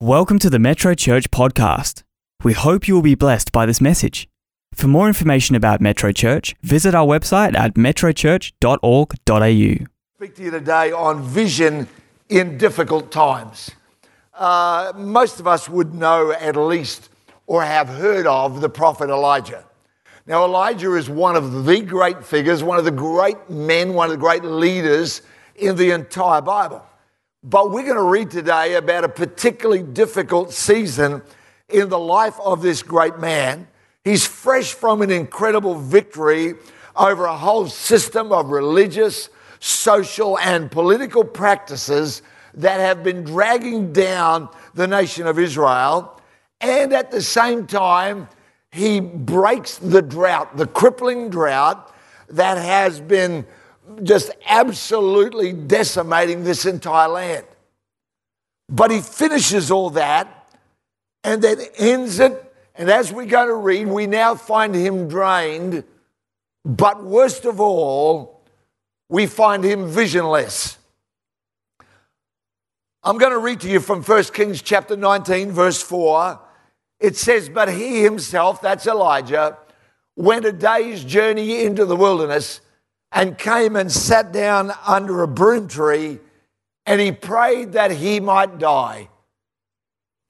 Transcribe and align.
Welcome 0.00 0.38
to 0.38 0.48
the 0.48 0.60
Metro 0.60 0.94
Church 0.94 1.28
podcast. 1.32 2.04
We 2.44 2.52
hope 2.52 2.86
you 2.86 2.94
will 2.94 3.02
be 3.02 3.16
blessed 3.16 3.50
by 3.50 3.66
this 3.66 3.80
message. 3.80 4.28
For 4.72 4.86
more 4.86 5.08
information 5.08 5.56
about 5.56 5.80
Metro 5.80 6.12
Church, 6.12 6.54
visit 6.62 6.94
our 6.94 7.04
website 7.04 7.58
at 7.58 7.74
metrochurch.org.au. 7.74 9.86
speak 10.16 10.36
to 10.36 10.42
you 10.44 10.52
today 10.52 10.92
on 10.92 11.24
vision 11.24 11.88
in 12.28 12.58
difficult 12.58 13.10
times. 13.10 13.72
Uh, 14.34 14.92
most 14.94 15.40
of 15.40 15.48
us 15.48 15.68
would 15.68 15.92
know 15.92 16.30
at 16.30 16.54
least 16.54 17.08
or 17.48 17.64
have 17.64 17.88
heard 17.88 18.28
of 18.28 18.60
the 18.60 18.68
prophet 18.68 19.10
Elijah. 19.10 19.64
Now, 20.28 20.44
Elijah 20.44 20.94
is 20.94 21.10
one 21.10 21.34
of 21.34 21.64
the 21.64 21.80
great 21.80 22.24
figures, 22.24 22.62
one 22.62 22.78
of 22.78 22.84
the 22.84 22.92
great 22.92 23.50
men, 23.50 23.94
one 23.94 24.06
of 24.06 24.12
the 24.12 24.16
great 24.16 24.44
leaders 24.44 25.22
in 25.56 25.74
the 25.74 25.90
entire 25.90 26.40
Bible. 26.40 26.86
But 27.44 27.70
we're 27.70 27.84
going 27.84 27.94
to 27.94 28.02
read 28.02 28.32
today 28.32 28.74
about 28.74 29.04
a 29.04 29.08
particularly 29.08 29.84
difficult 29.84 30.52
season 30.52 31.22
in 31.68 31.88
the 31.88 31.98
life 31.98 32.34
of 32.40 32.62
this 32.62 32.82
great 32.82 33.18
man. 33.18 33.68
He's 34.02 34.26
fresh 34.26 34.72
from 34.72 35.02
an 35.02 35.10
incredible 35.12 35.76
victory 35.76 36.54
over 36.96 37.26
a 37.26 37.36
whole 37.36 37.68
system 37.68 38.32
of 38.32 38.50
religious, 38.50 39.28
social, 39.60 40.36
and 40.40 40.68
political 40.68 41.22
practices 41.22 42.22
that 42.54 42.80
have 42.80 43.04
been 43.04 43.22
dragging 43.22 43.92
down 43.92 44.48
the 44.74 44.88
nation 44.88 45.28
of 45.28 45.38
Israel. 45.38 46.20
And 46.60 46.92
at 46.92 47.12
the 47.12 47.22
same 47.22 47.68
time, 47.68 48.28
he 48.72 48.98
breaks 48.98 49.78
the 49.78 50.02
drought, 50.02 50.56
the 50.56 50.66
crippling 50.66 51.30
drought 51.30 51.94
that 52.30 52.58
has 52.58 53.00
been 53.00 53.46
just 54.02 54.30
absolutely 54.46 55.52
decimating 55.52 56.44
this 56.44 56.66
entire 56.66 57.08
land. 57.08 57.46
But 58.68 58.90
he 58.90 59.00
finishes 59.00 59.70
all 59.70 59.90
that 59.90 60.54
and 61.24 61.42
then 61.42 61.58
ends 61.78 62.20
it. 62.20 62.44
And 62.74 62.90
as 62.90 63.12
we 63.12 63.26
go 63.26 63.46
to 63.46 63.54
read, 63.54 63.86
we 63.86 64.06
now 64.06 64.34
find 64.34 64.74
him 64.74 65.08
drained. 65.08 65.84
But 66.64 67.02
worst 67.02 67.44
of 67.44 67.60
all, 67.60 68.44
we 69.08 69.26
find 69.26 69.64
him 69.64 69.88
visionless. 69.88 70.76
I'm 73.02 73.16
going 73.16 73.32
to 73.32 73.38
read 73.38 73.60
to 73.60 73.70
you 73.70 73.80
from 73.80 74.02
1 74.02 74.24
Kings 74.24 74.60
chapter 74.60 74.96
19, 74.96 75.50
verse 75.50 75.82
4. 75.82 76.38
It 77.00 77.16
says, 77.16 77.48
But 77.48 77.72
he 77.72 78.02
himself, 78.02 78.60
that's 78.60 78.86
Elijah, 78.86 79.56
went 80.14 80.44
a 80.44 80.52
day's 80.52 81.04
journey 81.04 81.62
into 81.64 81.84
the 81.84 81.96
wilderness 81.96 82.60
and 83.12 83.38
came 83.38 83.76
and 83.76 83.90
sat 83.90 84.32
down 84.32 84.72
under 84.86 85.22
a 85.22 85.28
broom 85.28 85.68
tree 85.68 86.18
and 86.86 87.00
he 87.00 87.12
prayed 87.12 87.72
that 87.72 87.90
he 87.90 88.20
might 88.20 88.58
die 88.58 89.08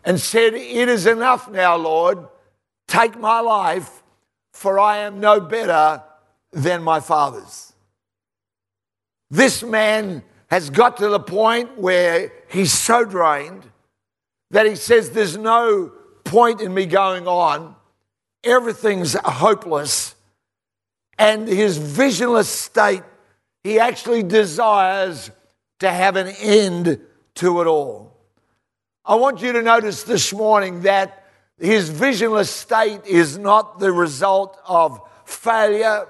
and 0.05 0.21
said, 0.21 0.55
It 0.55 0.89
is 0.89 1.07
enough 1.07 1.49
now, 1.49 1.77
Lord. 1.77 2.27
Take 2.87 3.19
my 3.19 3.41
life, 3.41 4.03
for 4.53 4.79
I 4.79 4.99
am 4.99 5.21
no 5.21 5.41
better 5.41 6.03
than 6.53 6.83
my 6.83 7.01
father's. 7.01 7.73
This 9.31 9.63
man 9.63 10.23
has 10.51 10.71
got 10.71 10.97
to 10.97 11.09
the 11.09 11.21
point 11.21 11.79
where 11.79 12.33
he's 12.49 12.73
so 12.73 13.05
drained 13.05 13.71
that 14.51 14.67
he 14.67 14.75
says, 14.75 15.11
There's 15.11 15.37
no 15.37 15.93
point 16.25 16.61
in 16.61 16.73
me 16.73 16.87
going 16.87 17.29
on. 17.29 17.77
Everything's 18.45 19.15
hopeless. 19.15 20.15
And 21.19 21.49
his 21.49 21.77
visionless 21.77 22.49
state, 22.49 23.03
he 23.65 23.81
actually 23.81 24.23
desires 24.23 25.31
to 25.81 25.91
have 25.91 26.17
an 26.17 26.29
end 26.41 27.01
to 27.37 27.61
it 27.61 27.67
all. 27.67 28.17
I 29.05 29.17
want 29.17 29.41
you 29.41 29.53
to 29.53 29.63
notice 29.63 30.03
this 30.05 30.33
morning 30.33 30.83
that 30.83 31.25
his 31.59 31.89
visionless 31.89 32.51
state 32.51 33.05
is 33.07 33.37
not 33.39 33.79
the 33.79 33.91
result 33.91 34.59
of 34.67 35.01
failure 35.25 36.07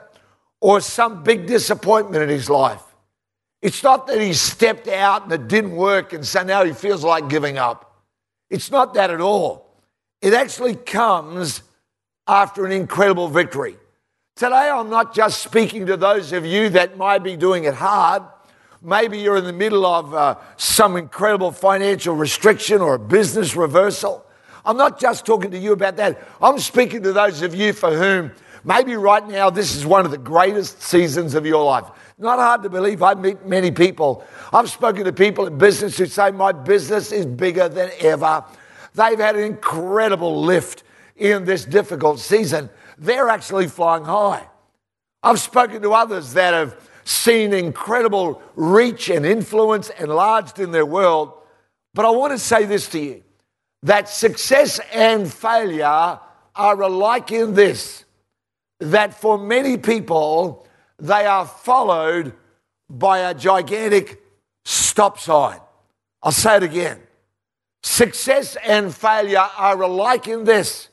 or 0.61 0.81
some 0.81 1.23
big 1.23 1.47
disappointment 1.47 2.23
in 2.23 2.29
his 2.29 2.51
life. 2.51 2.83
It's 3.63 3.83
not 3.83 4.07
that 4.09 4.21
he 4.21 4.33
stepped 4.35 4.89
out 4.89 5.25
and 5.25 5.33
it 5.33 5.49
didn't 5.49 5.75
work 5.75 6.13
and 6.13 6.27
so 6.27 6.43
now 6.43 6.65
he 6.65 6.73
feels 6.73 7.03
like 7.03 7.29
giving 7.29 7.59
up. 7.59 8.03
It's 8.51 8.71
not 8.71 8.95
that 8.95 9.11
at 9.11 9.21
all. 9.21 9.67
It 10.21 10.35
actually 10.35 10.75
comes 10.75 11.63
after 12.27 12.67
an 12.67 12.73
incredible 12.73 13.29
victory. 13.29 13.77
Today, 14.39 14.71
I'm 14.73 14.89
not 14.89 15.13
just 15.13 15.43
speaking 15.43 15.87
to 15.87 15.97
those 15.97 16.33
of 16.33 16.47
you 16.47 16.69
that 16.69 16.97
might 16.97 17.25
be 17.25 17.37
doing 17.37 17.65
it 17.65 17.75
hard. 17.75 18.23
Maybe 18.81 19.19
you're 19.19 19.39
in 19.39 19.45
the 19.45 19.53
middle 19.53 19.85
of 19.85 20.15
uh, 20.15 20.37
some 20.57 20.97
incredible 20.97 21.51
financial 21.51 22.15
restriction 22.15 22.81
or 22.81 22.95
a 22.95 23.01
business 23.01 23.57
reversal. 23.57 24.25
I'm 24.65 24.77
not 24.77 25.01
just 25.01 25.27
talking 25.27 25.51
to 25.51 25.59
you 25.59 25.73
about 25.73 25.97
that. 25.97 26.23
I'm 26.41 26.61
speaking 26.61 27.03
to 27.03 27.13
those 27.13 27.43
of 27.43 27.53
you 27.53 27.73
for 27.73 27.91
whom 27.91 28.31
maybe 28.63 28.95
right 28.95 29.27
now 29.27 29.51
this 29.51 29.75
is 29.75 29.85
one 29.85 30.05
of 30.05 30.13
the 30.13 30.19
greatest 30.19 30.83
seasons 30.83 31.35
of 31.35 31.45
your 31.45 31.65
life. 31.65 31.87
Not 32.17 32.39
hard 32.39 32.63
to 32.63 32.71
believe. 32.71 33.03
I 33.03 33.15
meet 33.15 33.45
many 33.45 33.73
people. 33.73 34.25
I've 34.53 34.71
spoken 34.71 35.03
to 35.07 35.13
people 35.13 35.49
in 35.49 35.59
business 35.59 35.99
who 35.99 36.07
say, 36.07 36.31
My 36.31 36.53
business 36.53 37.11
is 37.11 37.27
bigger 37.27 37.69
than 37.69 37.91
ever. 37.99 38.45
They've 38.95 39.19
had 39.19 39.35
an 39.35 39.43
incredible 39.43 40.41
lift 40.41 40.85
in 41.17 41.45
this 41.45 41.65
difficult 41.65 42.21
season. 42.21 42.71
They're 42.99 43.29
actually 43.29 43.69
flying 43.69 44.05
high. 44.05 44.47
I've 45.23 45.41
spoken 45.41 45.83
to 45.83 45.93
others 45.93 46.33
that 46.35 46.55
have 46.55 46.77
seen 47.05 47.53
incredible 47.53 48.43
reach 48.55 49.09
and 49.09 49.25
influence 49.25 49.91
enlarged 49.99 50.59
in 50.59 50.73
their 50.73 50.87
world. 50.87 51.33
But 51.95 52.05
I 52.05 52.11
want 52.11 52.33
to 52.33 52.39
say 52.39 52.65
this 52.65 52.89
to 52.91 52.99
you 52.99 53.23
that 53.83 54.09
success 54.09 54.81
and 54.93 55.33
failure 55.33 56.19
are 56.57 56.83
alike 56.83 57.31
in 57.31 57.55
this 57.55 58.05
that 58.81 59.15
for 59.15 59.39
many 59.39 59.77
people, 59.77 60.67
they 60.99 61.27
are 61.27 61.47
followed 61.47 62.33
by 62.91 63.19
a 63.19 63.35
gigantic 63.35 64.23
stop 64.65 65.19
sign. 65.19 65.59
I'll 66.23 66.33
say 66.33 66.57
it 66.57 66.63
again. 66.63 67.01
Success 67.83 68.57
and 68.67 68.95
failure 68.95 69.47
are 69.57 69.81
alike 69.83 70.29
in 70.29 70.45
this 70.45 70.88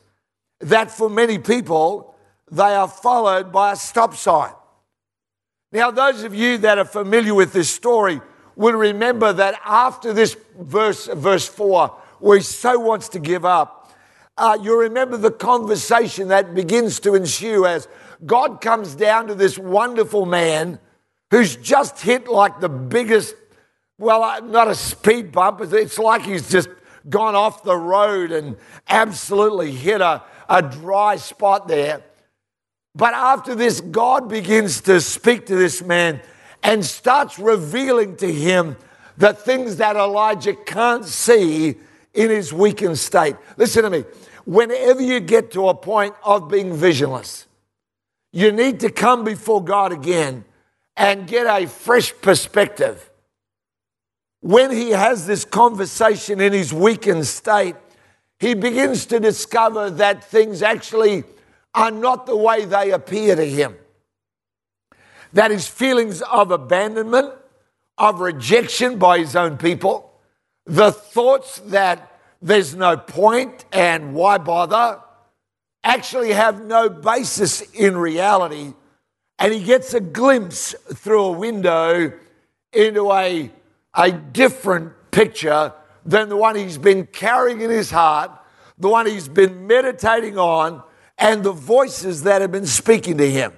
that 0.60 0.92
for 0.92 1.10
many 1.10 1.38
people, 1.38 2.16
they 2.52 2.64
are 2.64 2.88
followed 2.88 3.52
by 3.52 3.74
a 3.74 3.76
stop 3.76 4.16
sign. 4.16 4.54
Now, 5.72 5.92
those 5.92 6.24
of 6.24 6.34
you 6.34 6.58
that 6.60 6.78
are 6.78 6.86
familiar 6.86 7.34
with 7.34 7.52
this 7.52 7.70
story 7.70 8.22
will 8.56 8.76
remember 8.76 9.34
that 9.34 9.60
after 9.66 10.14
this 10.14 10.38
verse, 10.58 11.08
verse 11.08 11.48
4, 11.48 11.90
where 12.20 12.38
he 12.38 12.44
so 12.44 12.80
wants 12.80 13.10
to 13.10 13.20
give 13.20 13.44
up, 13.44 13.94
uh, 14.38 14.58
you 14.62 14.80
remember 14.80 15.18
the 15.18 15.32
conversation 15.32 16.30
that 16.30 16.54
begins 16.54 17.00
to 17.02 17.16
ensue 17.16 17.66
as 17.66 17.88
God 18.26 18.62
comes 18.62 18.96
down 18.96 19.28
to 19.28 19.36
this 19.36 19.58
wonderful 19.58 20.26
man 20.26 20.80
who's 21.32 21.56
just 21.58 22.02
hit 22.02 22.28
like 22.28 22.60
the 22.60 22.70
biggest, 22.70 23.36
well, 23.98 24.24
uh, 24.24 24.40
not 24.40 24.68
a 24.68 24.76
speed 24.76 25.32
bump, 25.32 25.62
it's 25.62 26.00
like 26.00 26.22
he's 26.24 26.50
just 26.50 26.70
gone 27.10 27.36
off 27.36 27.64
the 27.64 27.78
road 27.78 28.32
and 28.32 28.58
absolutely 28.88 29.72
hit 29.72 30.02
a, 30.02 30.24
a 30.50 30.62
dry 30.62 31.16
spot 31.18 31.68
there. 31.68 32.04
But 32.94 33.14
after 33.14 33.56
this, 33.56 33.82
God 33.82 34.30
begins 34.30 34.82
to 34.82 35.02
speak 35.02 35.46
to 35.48 35.56
this 35.56 35.82
man 35.82 36.22
and 36.64 36.84
starts 36.84 37.38
revealing 37.38 38.16
to 38.18 38.32
him 38.32 38.78
the 39.18 39.34
things 39.34 39.78
that 39.78 39.96
Elijah 39.96 40.56
can't 40.56 41.06
see 41.06 41.76
in 42.14 42.30
his 42.30 42.54
weakened 42.54 42.98
state. 42.98 43.36
Listen 43.58 43.84
to 43.84 43.90
me. 43.90 44.06
Whenever 44.46 45.02
you 45.02 45.20
get 45.20 45.52
to 45.52 45.70
a 45.70 45.74
point 45.74 46.16
of 46.24 46.50
being 46.50 46.76
visionless, 46.76 47.48
you 48.32 48.52
need 48.52 48.80
to 48.82 48.90
come 48.90 49.24
before 49.24 49.64
God 49.64 49.92
again 49.92 50.46
and 50.96 51.28
get 51.28 51.48
a 51.48 51.68
fresh 51.68 52.14
perspective. 52.22 53.10
When 54.42 54.72
he 54.72 54.92
has 54.92 55.26
this 55.26 55.44
conversation 55.44 56.40
in 56.40 56.54
his 56.54 56.72
weakened 56.72 57.26
state, 57.26 57.76
he 58.46 58.54
begins 58.54 59.08
to 59.08 59.20
discover 59.20 59.90
that 59.90 60.24
things 60.24 60.62
actually 60.62 61.24
are 61.74 61.90
not 61.90 62.28
the 62.28 62.36
way 62.36 62.64
they 62.64 62.92
appear 62.92 63.36
to 63.36 63.44
him. 63.44 63.76
That 65.34 65.50
his 65.50 65.68
feelings 65.68 66.22
of 66.22 66.52
abandonment, 66.52 67.34
of 67.98 68.20
rejection 68.20 69.00
by 69.00 69.18
his 69.18 69.36
own 69.36 69.58
people, 69.58 70.14
the 70.68 70.92
thoughts 70.92 71.58
that 71.66 72.20
there's 72.40 72.76
no 72.76 72.98
point 72.98 73.66
and 73.72 74.14
why 74.14 74.38
bother, 74.38 75.02
actually 75.84 76.32
have 76.32 76.64
no 76.64 76.88
basis 76.88 77.62
in 77.74 77.98
reality. 77.98 78.76
And 79.40 79.54
he 79.56 79.64
gets 79.64 79.96
a 79.96 80.00
glimpse 80.00 80.76
through 80.94 81.24
a 81.24 81.32
window 81.32 82.14
into 82.72 83.12
a, 83.12 83.52
a 83.96 84.12
different 84.12 84.94
picture 85.10 85.74
than 86.06 86.30
the 86.30 86.38
one 86.38 86.56
he's 86.56 86.78
been 86.78 87.08
carrying 87.08 87.62
in 87.62 87.70
his 87.70 87.90
heart, 87.90 88.32
the 88.78 88.90
one 88.90 89.06
he's 89.06 89.28
been 89.28 89.66
meditating 89.68 90.38
on, 90.38 90.84
and 91.18 91.44
the 91.44 91.52
voices 91.52 92.24
that 92.24 92.42
have 92.42 92.52
been 92.52 92.68
speaking 92.68 93.18
to 93.18 93.30
him. 93.30 93.54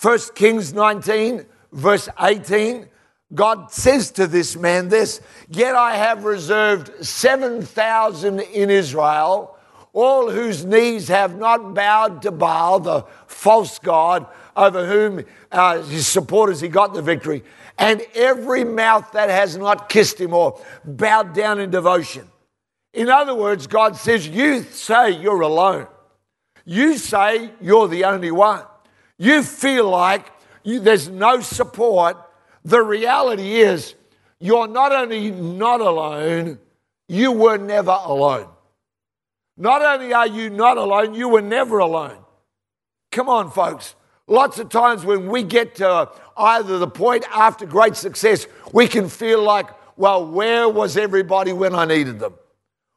1 0.00 0.18
Kings 0.34 0.72
19, 0.72 1.44
verse 1.72 2.08
18, 2.20 2.88
God 3.34 3.70
says 3.72 4.10
to 4.12 4.26
this 4.26 4.56
man 4.56 4.88
this, 4.88 5.20
Yet 5.48 5.74
I 5.74 5.96
have 5.96 6.24
reserved 6.24 7.04
7,000 7.04 8.40
in 8.40 8.70
Israel, 8.70 9.56
all 9.92 10.30
whose 10.30 10.64
knees 10.64 11.08
have 11.08 11.38
not 11.38 11.74
bowed 11.74 12.22
to 12.22 12.30
Baal, 12.30 12.80
the 12.80 13.04
false 13.26 13.78
God, 13.78 14.26
over 14.56 14.86
whom 14.86 15.24
uh, 15.50 15.82
his 15.82 16.06
supporters 16.06 16.60
he 16.60 16.68
got 16.68 16.94
the 16.94 17.02
victory, 17.02 17.42
and 17.78 18.02
every 18.14 18.64
mouth 18.64 19.12
that 19.12 19.30
has 19.30 19.56
not 19.56 19.88
kissed 19.88 20.20
him 20.20 20.32
or 20.32 20.60
bowed 20.84 21.34
down 21.34 21.60
in 21.60 21.70
devotion. 21.70 22.28
In 22.92 23.08
other 23.08 23.34
words, 23.34 23.66
God 23.66 23.96
says, 23.96 24.26
You 24.26 24.62
say 24.62 25.10
you're 25.10 25.40
alone. 25.40 25.88
You 26.64 26.96
say 26.96 27.50
you're 27.60 27.88
the 27.88 28.04
only 28.04 28.30
one. 28.30 28.62
You 29.18 29.42
feel 29.42 29.88
like 29.88 30.32
you, 30.62 30.80
there's 30.80 31.08
no 31.08 31.40
support. 31.40 32.16
The 32.64 32.82
reality 32.82 33.56
is, 33.56 33.94
you're 34.40 34.68
not 34.68 34.92
only 34.92 35.30
not 35.30 35.80
alone, 35.80 36.58
you 37.08 37.32
were 37.32 37.58
never 37.58 37.96
alone. 38.04 38.48
Not 39.56 39.82
only 39.82 40.12
are 40.12 40.26
you 40.26 40.50
not 40.50 40.78
alone, 40.78 41.14
you 41.14 41.28
were 41.28 41.42
never 41.42 41.78
alone. 41.78 42.18
Come 43.12 43.28
on, 43.28 43.50
folks. 43.50 43.94
Lots 44.26 44.58
of 44.58 44.70
times 44.70 45.04
when 45.04 45.28
we 45.28 45.42
get 45.42 45.76
to 45.76 46.10
either 46.36 46.78
the 46.78 46.88
point 46.88 47.24
after 47.30 47.66
great 47.66 47.94
success, 47.96 48.46
we 48.72 48.88
can 48.88 49.08
feel 49.08 49.42
like, 49.42 49.66
well, 49.96 50.26
where 50.26 50.68
was 50.68 50.96
everybody 50.96 51.52
when 51.52 51.74
I 51.74 51.84
needed 51.84 52.18
them? 52.18 52.34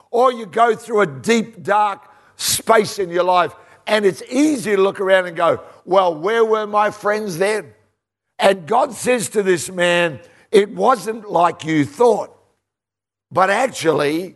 Or 0.10 0.32
you 0.32 0.46
go 0.46 0.76
through 0.76 1.02
a 1.02 1.08
deep, 1.08 1.62
dark 1.64 2.10
space 2.38 2.98
in 2.98 3.10
your 3.10 3.26
life, 3.26 3.54
and 3.86 4.06
it's 4.06 4.24
easy 4.30 4.76
to 4.76 4.82
look 4.82 5.00
around 5.00 5.28
and 5.28 5.36
go, 5.36 5.62
well, 5.86 6.16
where 6.16 6.46
were 6.46 6.66
my 6.66 6.92
friends 6.92 7.38
then? 7.38 7.74
And 8.40 8.66
God 8.66 8.94
says 8.94 9.30
to 9.30 9.44
this 9.44 9.70
man, 9.70 10.20
it 10.52 10.70
wasn't 10.70 11.30
like 11.30 11.66
you 11.66 11.84
thought, 11.84 12.34
but 13.32 13.50
actually, 13.50 14.36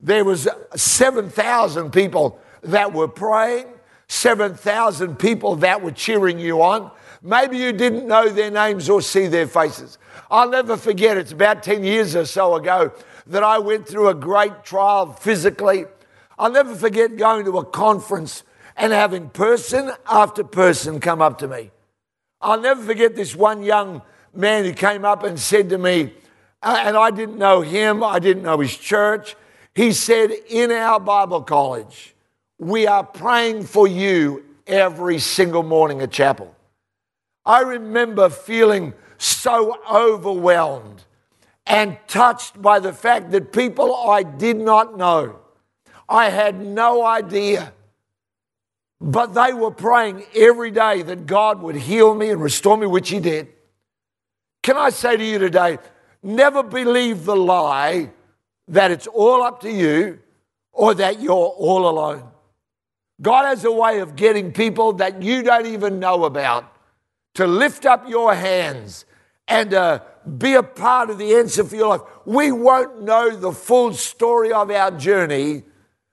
there 0.00 0.24
was 0.24 0.48
7,000 0.74 1.92
people 1.92 2.38
that 2.62 2.92
were 2.92 3.08
praying 3.08 3.66
7,000 4.12 5.18
people 5.18 5.56
that 5.56 5.80
were 5.80 5.90
cheering 5.90 6.38
you 6.38 6.60
on. 6.60 6.90
Maybe 7.22 7.56
you 7.56 7.72
didn't 7.72 8.06
know 8.06 8.28
their 8.28 8.50
names 8.50 8.90
or 8.90 9.00
see 9.00 9.26
their 9.26 9.46
faces. 9.46 9.96
I'll 10.30 10.50
never 10.50 10.76
forget, 10.76 11.16
it's 11.16 11.32
about 11.32 11.62
10 11.62 11.82
years 11.82 12.14
or 12.14 12.26
so 12.26 12.54
ago 12.54 12.92
that 13.28 13.42
I 13.42 13.58
went 13.58 13.88
through 13.88 14.08
a 14.10 14.14
great 14.14 14.64
trial 14.64 15.14
physically. 15.14 15.86
I'll 16.38 16.52
never 16.52 16.74
forget 16.74 17.16
going 17.16 17.46
to 17.46 17.56
a 17.56 17.64
conference 17.64 18.42
and 18.76 18.92
having 18.92 19.30
person 19.30 19.90
after 20.06 20.44
person 20.44 21.00
come 21.00 21.22
up 21.22 21.38
to 21.38 21.48
me. 21.48 21.70
I'll 22.42 22.60
never 22.60 22.82
forget 22.82 23.16
this 23.16 23.34
one 23.34 23.62
young 23.62 24.02
man 24.34 24.64
who 24.64 24.74
came 24.74 25.06
up 25.06 25.22
and 25.22 25.40
said 25.40 25.70
to 25.70 25.78
me, 25.78 26.12
uh, 26.62 26.82
and 26.84 26.98
I 26.98 27.10
didn't 27.10 27.38
know 27.38 27.62
him, 27.62 28.04
I 28.04 28.18
didn't 28.18 28.42
know 28.42 28.58
his 28.58 28.76
church. 28.76 29.36
He 29.74 29.92
said, 29.92 30.32
In 30.50 30.70
our 30.70 31.00
Bible 31.00 31.40
college, 31.40 32.11
we 32.62 32.86
are 32.86 33.02
praying 33.02 33.64
for 33.64 33.88
you 33.88 34.44
every 34.68 35.18
single 35.18 35.64
morning 35.64 36.00
at 36.00 36.12
chapel. 36.12 36.54
I 37.44 37.62
remember 37.62 38.30
feeling 38.30 38.94
so 39.18 39.78
overwhelmed 39.90 41.02
and 41.66 41.98
touched 42.06 42.62
by 42.62 42.78
the 42.78 42.92
fact 42.92 43.32
that 43.32 43.52
people 43.52 43.92
I 43.96 44.22
did 44.22 44.58
not 44.58 44.96
know, 44.96 45.40
I 46.08 46.28
had 46.30 46.64
no 46.64 47.04
idea, 47.04 47.72
but 49.00 49.34
they 49.34 49.52
were 49.52 49.72
praying 49.72 50.22
every 50.32 50.70
day 50.70 51.02
that 51.02 51.26
God 51.26 51.60
would 51.62 51.74
heal 51.74 52.14
me 52.14 52.30
and 52.30 52.40
restore 52.40 52.76
me, 52.76 52.86
which 52.86 53.10
He 53.10 53.18
did. 53.18 53.48
Can 54.62 54.76
I 54.76 54.90
say 54.90 55.16
to 55.16 55.24
you 55.24 55.40
today, 55.40 55.78
never 56.22 56.62
believe 56.62 57.24
the 57.24 57.34
lie 57.34 58.10
that 58.68 58.92
it's 58.92 59.08
all 59.08 59.42
up 59.42 59.62
to 59.62 59.70
you 59.70 60.20
or 60.70 60.94
that 60.94 61.20
you're 61.20 61.32
all 61.32 61.88
alone. 61.88 62.31
God 63.20 63.44
has 63.44 63.64
a 63.64 63.72
way 63.72 64.00
of 64.00 64.16
getting 64.16 64.52
people 64.52 64.94
that 64.94 65.22
you 65.22 65.42
don't 65.42 65.66
even 65.66 66.00
know 66.00 66.24
about 66.24 66.72
to 67.34 67.46
lift 67.46 67.86
up 67.86 68.08
your 68.08 68.34
hands 68.34 69.04
and 69.48 69.74
uh, 69.74 70.00
be 70.38 70.54
a 70.54 70.62
part 70.62 71.10
of 71.10 71.18
the 71.18 71.34
answer 71.34 71.64
for 71.64 71.76
your 71.76 71.88
life. 71.88 72.00
We 72.24 72.52
won't 72.52 73.02
know 73.02 73.30
the 73.30 73.52
full 73.52 73.94
story 73.94 74.52
of 74.52 74.70
our 74.70 74.90
journey 74.90 75.64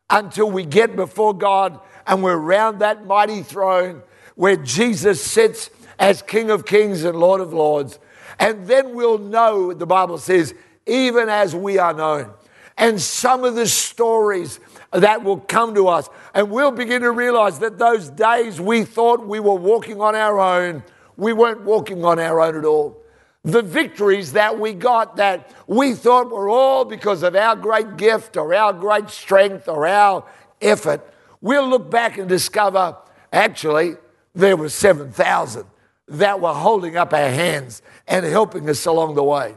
until 0.09 0.49
we 0.49 0.65
get 0.65 0.95
before 0.95 1.33
God 1.33 1.79
and 2.07 2.23
we're 2.23 2.37
around 2.37 2.79
that 2.79 3.05
mighty 3.05 3.43
throne 3.43 4.01
where 4.35 4.55
Jesus 4.55 5.21
sits 5.21 5.69
as 5.99 6.21
King 6.21 6.49
of 6.49 6.65
Kings 6.65 7.03
and 7.03 7.17
Lord 7.17 7.41
of 7.41 7.53
Lords. 7.53 7.99
And 8.39 8.67
then 8.67 8.95
we'll 8.95 9.17
know, 9.17 9.73
the 9.73 9.85
Bible 9.85 10.17
says, 10.17 10.55
even 10.85 11.29
as 11.29 11.55
we 11.55 11.77
are 11.77 11.93
known. 11.93 12.31
And 12.77 12.99
some 12.99 13.43
of 13.43 13.55
the 13.55 13.67
stories 13.67 14.59
that 14.91 15.23
will 15.23 15.39
come 15.39 15.75
to 15.75 15.87
us. 15.87 16.09
And 16.33 16.49
we'll 16.49 16.71
begin 16.71 17.01
to 17.01 17.11
realize 17.11 17.59
that 17.59 17.77
those 17.77 18.09
days 18.09 18.59
we 18.59 18.83
thought 18.83 19.25
we 19.25 19.39
were 19.39 19.55
walking 19.55 20.01
on 20.01 20.15
our 20.15 20.39
own, 20.39 20.83
we 21.17 21.33
weren't 21.33 21.61
walking 21.61 22.03
on 22.03 22.19
our 22.19 22.41
own 22.41 22.57
at 22.57 22.65
all. 22.65 23.01
The 23.43 23.61
victories 23.61 24.33
that 24.33 24.59
we 24.59 24.73
got 24.73 25.15
that 25.15 25.53
we 25.67 25.93
thought 25.93 26.29
were 26.29 26.49
all 26.49 26.83
because 26.85 27.23
of 27.23 27.35
our 27.35 27.55
great 27.55 27.97
gift 27.97 28.35
or 28.35 28.53
our 28.53 28.73
great 28.73 29.09
strength 29.09 29.67
or 29.67 29.87
our 29.87 30.25
effort, 30.61 31.01
we'll 31.39 31.67
look 31.67 31.89
back 31.89 32.17
and 32.17 32.27
discover 32.27 32.97
actually 33.31 33.95
there 34.35 34.57
were 34.57 34.69
7,000 34.69 35.65
that 36.09 36.41
were 36.41 36.53
holding 36.53 36.97
up 36.97 37.13
our 37.13 37.29
hands 37.29 37.81
and 38.07 38.25
helping 38.25 38.67
us 38.69 38.85
along 38.85 39.15
the 39.15 39.23
way. 39.23 39.55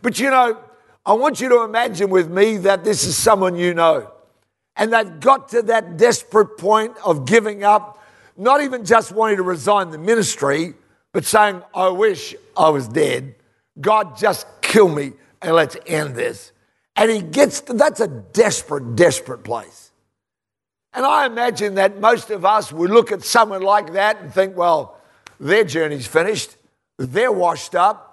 But 0.00 0.18
you 0.18 0.30
know, 0.30 0.58
I 1.04 1.14
want 1.14 1.40
you 1.40 1.48
to 1.48 1.62
imagine 1.62 2.10
with 2.10 2.30
me 2.30 2.58
that 2.58 2.84
this 2.84 3.04
is 3.04 3.16
someone 3.16 3.56
you 3.56 3.74
know. 3.74 4.10
And 4.76 4.92
they've 4.92 5.20
got 5.20 5.48
to 5.50 5.62
that 5.62 5.96
desperate 5.96 6.56
point 6.56 6.96
of 7.04 7.26
giving 7.26 7.64
up, 7.64 8.02
not 8.36 8.62
even 8.62 8.84
just 8.84 9.12
wanting 9.12 9.36
to 9.36 9.42
resign 9.42 9.90
the 9.90 9.98
ministry, 9.98 10.74
but 11.12 11.24
saying, 11.24 11.62
I 11.74 11.88
wish 11.88 12.34
I 12.56 12.70
was 12.70 12.88
dead. 12.88 13.34
God, 13.80 14.16
just 14.16 14.46
kill 14.62 14.88
me 14.88 15.12
and 15.42 15.54
let's 15.54 15.76
end 15.86 16.14
this. 16.14 16.52
And 16.96 17.10
he 17.10 17.20
gets 17.20 17.60
to, 17.62 17.74
that's 17.74 18.00
a 18.00 18.08
desperate, 18.08 18.96
desperate 18.96 19.44
place. 19.44 19.90
And 20.94 21.06
I 21.06 21.26
imagine 21.26 21.74
that 21.76 22.00
most 22.00 22.30
of 22.30 22.44
us 22.44 22.72
would 22.72 22.90
look 22.90 23.12
at 23.12 23.22
someone 23.22 23.62
like 23.62 23.94
that 23.94 24.20
and 24.20 24.32
think, 24.32 24.56
well, 24.56 25.00
their 25.40 25.64
journey's 25.64 26.06
finished, 26.06 26.56
they're 26.98 27.32
washed 27.32 27.74
up, 27.74 28.11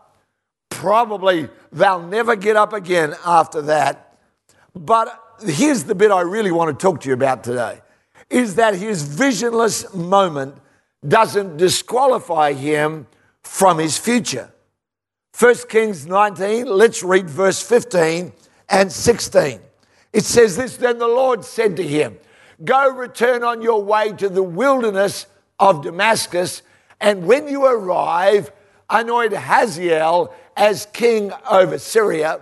probably 0.80 1.50
they'll 1.74 2.02
never 2.02 2.38
get 2.38 2.56
up 2.56 2.72
again 2.72 3.14
after 3.26 3.62
that. 3.64 4.18
But 4.74 5.14
here's 5.46 5.84
the 5.84 5.94
bit 5.94 6.10
I 6.10 6.22
really 6.22 6.52
want 6.52 6.78
to 6.78 6.81
talk 6.81 7.02
to 7.02 7.09
you 7.09 7.14
about 7.14 7.44
today 7.44 7.81
is 8.30 8.56
that 8.56 8.76
his 8.76 9.02
visionless 9.02 9.94
moment 9.94 10.56
doesn't 11.06 11.57
disqualify 11.57 12.54
him 12.54 13.07
from 13.44 13.78
his 13.78 13.98
future. 13.98 14.52
1 15.38 15.56
Kings 15.68 16.06
19, 16.06 16.68
let's 16.68 17.04
read 17.04 17.30
verse 17.30 17.62
15 17.62 18.31
and 18.69 18.92
16. 18.92 19.59
It 20.14 20.24
says 20.24 20.56
this 20.56 20.78
Then 20.78 20.98
the 20.98 21.07
Lord 21.07 21.44
said 21.44 21.76
to 21.76 21.83
him, 21.83 22.18
Go 22.64 22.90
return 22.90 23.44
on 23.44 23.62
your 23.62 23.83
way 23.83 24.14
to 24.14 24.30
the 24.30 24.44
wilderness 24.44 25.28
of 25.59 25.83
Damascus, 25.83 26.62
and 27.02 27.26
when 27.26 27.48
you 27.48 27.66
arrive, 27.66 28.52
anoint 28.90 29.33
Hazael 29.33 30.33
as 30.59 30.85
king 30.87 31.31
over 31.49 31.80
Syria. 31.80 32.42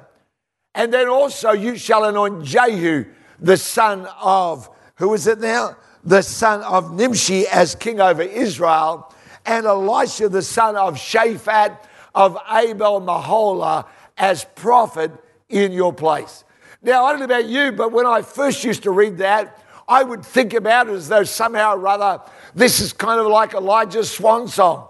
And 0.74 0.92
then 0.92 1.08
also 1.08 1.52
you 1.52 1.78
shall 1.78 2.04
anoint 2.04 2.44
Jehu, 2.44 3.06
the 3.40 3.58
son 3.58 4.08
of, 4.20 4.70
who 4.96 5.14
is 5.14 5.28
it 5.28 5.40
now? 5.40 5.78
The 6.04 6.24
son 6.24 6.64
of 6.64 6.94
Nimshi 6.94 7.48
as 7.48 7.76
king 7.76 8.02
over 8.02 8.24
Israel. 8.24 9.14
And 9.46 9.66
Elisha, 9.66 10.30
the 10.30 10.42
son 10.42 10.76
of 10.76 10.96
Shaphat 10.96 11.78
of 12.16 12.38
Abel 12.52 13.02
Meholah 13.02 13.86
as 14.18 14.46
prophet 14.56 15.12
in 15.48 15.72
your 15.72 15.94
place. 15.94 16.44
Now, 16.82 17.06
I 17.06 17.12
don't 17.12 17.20
know 17.20 17.26
about 17.26 17.46
you, 17.46 17.72
but 17.72 17.92
when 17.92 18.08
I 18.08 18.24
first 18.24 18.64
used 18.64 18.84
to 18.84 18.92
read 18.92 19.20
that, 19.20 19.64
I 19.88 20.04
would 20.04 20.26
think 20.26 20.54
about 20.54 20.88
it 20.88 20.94
as 20.94 21.08
though 21.08 21.24
somehow 21.24 21.76
or 21.76 21.88
other 21.88 22.22
this 22.56 22.80
is 22.80 22.94
kind 22.94 23.20
of 23.20 23.28
like 23.28 23.54
Elijah's 23.54 24.10
swan 24.10 24.48
song. 24.48 24.88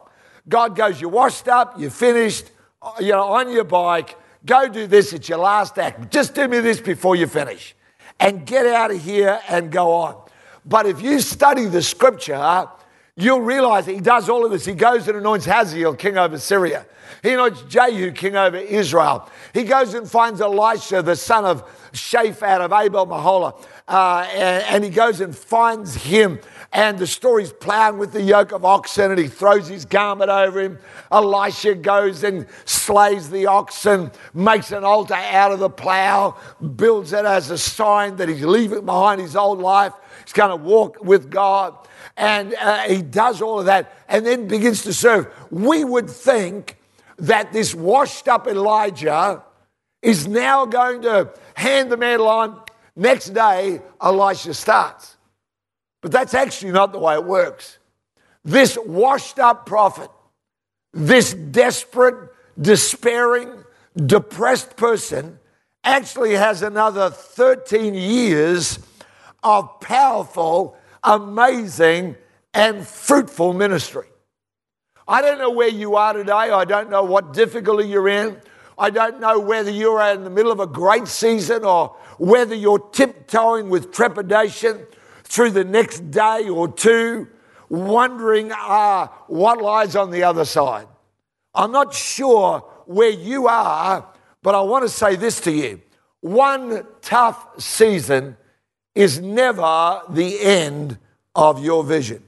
God 0.47 0.75
goes, 0.75 0.99
You're 0.99 1.09
washed 1.09 1.47
up, 1.47 1.75
you're 1.77 1.91
finished, 1.91 2.51
Uh, 2.87 3.01
you 3.01 3.11
know, 3.11 3.23
on 3.23 3.51
your 3.51 3.65
bike, 3.65 4.17
go 4.45 4.67
do 4.69 4.87
this, 4.87 5.11
it's 5.11 5.27
your 5.27 5.39
last 5.39 5.77
act. 5.77 6.11
Just 6.11 6.33
do 6.33 6.47
me 6.47 6.59
this 6.59 6.79
before 6.79 7.15
you 7.15 7.27
finish. 7.27 7.75
And 8.19 8.45
get 8.45 8.65
out 8.65 8.91
of 8.91 9.03
here 9.03 9.39
and 9.49 9.71
go 9.71 9.91
on. 9.91 10.15
But 10.65 10.85
if 10.85 11.01
you 11.01 11.19
study 11.19 11.65
the 11.65 11.81
scripture, 11.81 12.35
you'll 13.17 13.41
realize 13.41 13.85
he 13.85 13.99
does 13.99 14.29
all 14.29 14.45
of 14.45 14.51
this. 14.51 14.63
He 14.65 14.73
goes 14.73 15.07
and 15.07 15.17
anoints 15.17 15.45
Hazael, 15.45 15.95
king 15.95 16.17
over 16.17 16.37
Syria. 16.37 16.85
He 17.23 17.33
anoints 17.33 17.63
Jehu, 17.63 18.11
king 18.11 18.35
over 18.35 18.57
Israel. 18.57 19.29
He 19.53 19.63
goes 19.63 19.93
and 19.93 20.09
finds 20.09 20.39
Elisha, 20.39 21.01
the 21.01 21.15
son 21.15 21.45
of 21.45 21.63
Shaphat 21.93 22.61
of 22.61 22.71
Abel 22.71 23.07
Meholah, 23.07 23.59
uh, 23.87 24.27
and, 24.31 24.63
and 24.65 24.83
he 24.83 24.89
goes 24.89 25.19
and 25.19 25.35
finds 25.35 25.95
him. 25.95 26.39
And 26.73 26.99
the 26.99 27.07
story's 27.07 27.53
plowing 27.53 27.97
with 27.97 28.11
the 28.11 28.21
yoke 28.21 28.51
of 28.51 28.65
oxen, 28.65 29.09
and 29.09 29.19
he 29.19 29.27
throws 29.27 29.67
his 29.67 29.85
garment 29.85 30.29
over 30.29 30.59
him. 30.59 30.77
Elisha 31.11 31.75
goes 31.75 32.23
and 32.23 32.45
slays 32.65 33.29
the 33.29 33.47
oxen, 33.47 34.11
makes 34.33 34.71
an 34.71 34.83
altar 34.83 35.15
out 35.15 35.53
of 35.53 35.59
the 35.59 35.69
plow, 35.69 36.35
builds 36.75 37.13
it 37.13 37.25
as 37.25 37.49
a 37.49 37.57
sign 37.57 38.17
that 38.17 38.27
he's 38.27 38.43
leaving 38.43 38.85
behind 38.85 39.21
his 39.21 39.35
old 39.35 39.59
life. 39.59 39.93
He's 40.23 40.33
going 40.33 40.49
to 40.49 40.63
walk 40.63 41.01
with 41.01 41.31
God. 41.31 41.73
And 42.17 42.55
uh, 42.55 42.79
he 42.83 43.01
does 43.03 43.41
all 43.41 43.59
of 43.59 43.67
that 43.67 43.95
and 44.09 44.25
then 44.25 44.47
begins 44.47 44.81
to 44.83 44.93
serve. 44.93 45.31
We 45.51 45.85
would 45.85 46.09
think 46.09 46.77
that 47.19 47.53
this 47.53 47.73
washed 47.73 48.27
up 48.27 48.47
Elijah 48.47 49.43
is 50.01 50.27
now 50.27 50.65
going 50.65 51.03
to 51.03 51.31
hand 51.53 51.91
the 51.91 51.97
mantle 51.97 52.27
on. 52.27 52.61
Next 52.95 53.29
day, 53.29 53.81
Elisha 54.01 54.55
starts. 54.55 55.17
But 56.01 56.11
that's 56.11 56.33
actually 56.33 56.71
not 56.71 56.91
the 56.91 56.99
way 56.99 57.13
it 57.13 57.23
works. 57.23 57.77
This 58.43 58.77
washed 58.85 59.39
up 59.39 59.65
prophet, 59.65 60.09
this 60.93 61.33
desperate, 61.33 62.31
despairing, 62.59 63.51
depressed 64.05 64.75
person 64.77 65.39
actually 65.83 66.33
has 66.33 66.61
another 66.61 67.09
13 67.09 67.93
years 67.93 68.79
of 69.43 69.79
powerful, 69.79 70.77
amazing, 71.03 72.15
and 72.53 72.85
fruitful 72.85 73.53
ministry. 73.53 74.07
I 75.07 75.21
don't 75.21 75.37
know 75.37 75.51
where 75.51 75.69
you 75.69 75.95
are 75.95 76.13
today. 76.13 76.33
I 76.33 76.65
don't 76.65 76.89
know 76.89 77.03
what 77.03 77.33
difficulty 77.33 77.87
you're 77.87 78.09
in. 78.09 78.41
I 78.77 78.89
don't 78.89 79.19
know 79.19 79.39
whether 79.39 79.71
you're 79.71 80.01
in 80.01 80.23
the 80.23 80.29
middle 80.29 80.51
of 80.51 80.59
a 80.59 80.67
great 80.67 81.07
season 81.07 81.63
or 81.63 81.95
whether 82.17 82.53
you're 82.53 82.79
tiptoeing 82.79 83.69
with 83.69 83.91
trepidation 83.91 84.85
through 85.23 85.51
the 85.51 85.63
next 85.63 86.11
day 86.11 86.49
or 86.49 86.67
two, 86.67 87.27
wondering 87.69 88.51
uh, 88.51 89.07
what 89.27 89.61
lies 89.61 89.95
on 89.95 90.11
the 90.11 90.23
other 90.23 90.45
side. 90.45 90.87
I'm 91.55 91.71
not 91.71 91.93
sure 91.93 92.59
where 92.85 93.09
you 93.09 93.47
are, 93.47 94.07
but 94.43 94.55
I 94.55 94.61
want 94.61 94.83
to 94.83 94.89
say 94.89 95.15
this 95.15 95.39
to 95.41 95.51
you. 95.51 95.81
One 96.21 96.85
tough 97.01 97.61
season 97.61 98.37
is 98.97 99.19
never 99.19 100.01
the 100.09 100.39
end 100.41 100.97
of 101.35 101.63
your 101.63 101.83
vision. 101.83 102.23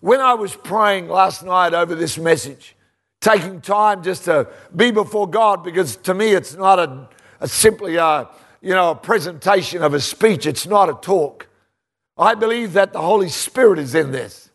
When 0.00 0.20
I 0.20 0.34
was 0.34 0.54
praying 0.54 1.08
last 1.08 1.42
night 1.42 1.72
over 1.72 1.94
this 1.94 2.18
message, 2.18 2.76
taking 3.20 3.62
time 3.62 4.02
just 4.02 4.24
to 4.26 4.46
be 4.76 4.90
before 4.90 5.26
God, 5.26 5.64
because 5.64 5.96
to 5.96 6.12
me 6.12 6.32
it's 6.32 6.54
not 6.54 6.78
a, 6.78 7.08
a 7.40 7.48
simply 7.48 7.96
a, 7.96 8.28
you 8.60 8.74
know, 8.74 8.90
a 8.90 8.94
presentation 8.94 9.82
of 9.82 9.94
a 9.94 10.00
speech, 10.00 10.44
it's 10.44 10.66
not 10.66 10.90
a 10.90 10.94
talk. 10.94 11.48
I 12.18 12.34
believe 12.34 12.74
that 12.74 12.92
the 12.92 13.00
Holy 13.00 13.30
Spirit 13.30 13.78
is 13.78 13.94
in 13.94 14.12
this. 14.12 14.50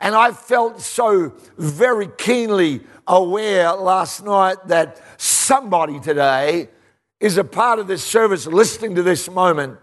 And 0.00 0.14
I 0.14 0.32
felt 0.32 0.80
so 0.80 1.34
very 1.58 2.08
keenly 2.16 2.80
aware 3.06 3.72
last 3.72 4.24
night 4.24 4.56
that 4.68 5.00
somebody 5.18 6.00
today 6.00 6.68
is 7.20 7.36
a 7.36 7.44
part 7.44 7.78
of 7.78 7.86
this 7.86 8.02
service 8.02 8.46
listening 8.46 8.94
to 8.94 9.02
this 9.02 9.30
moment, 9.30 9.78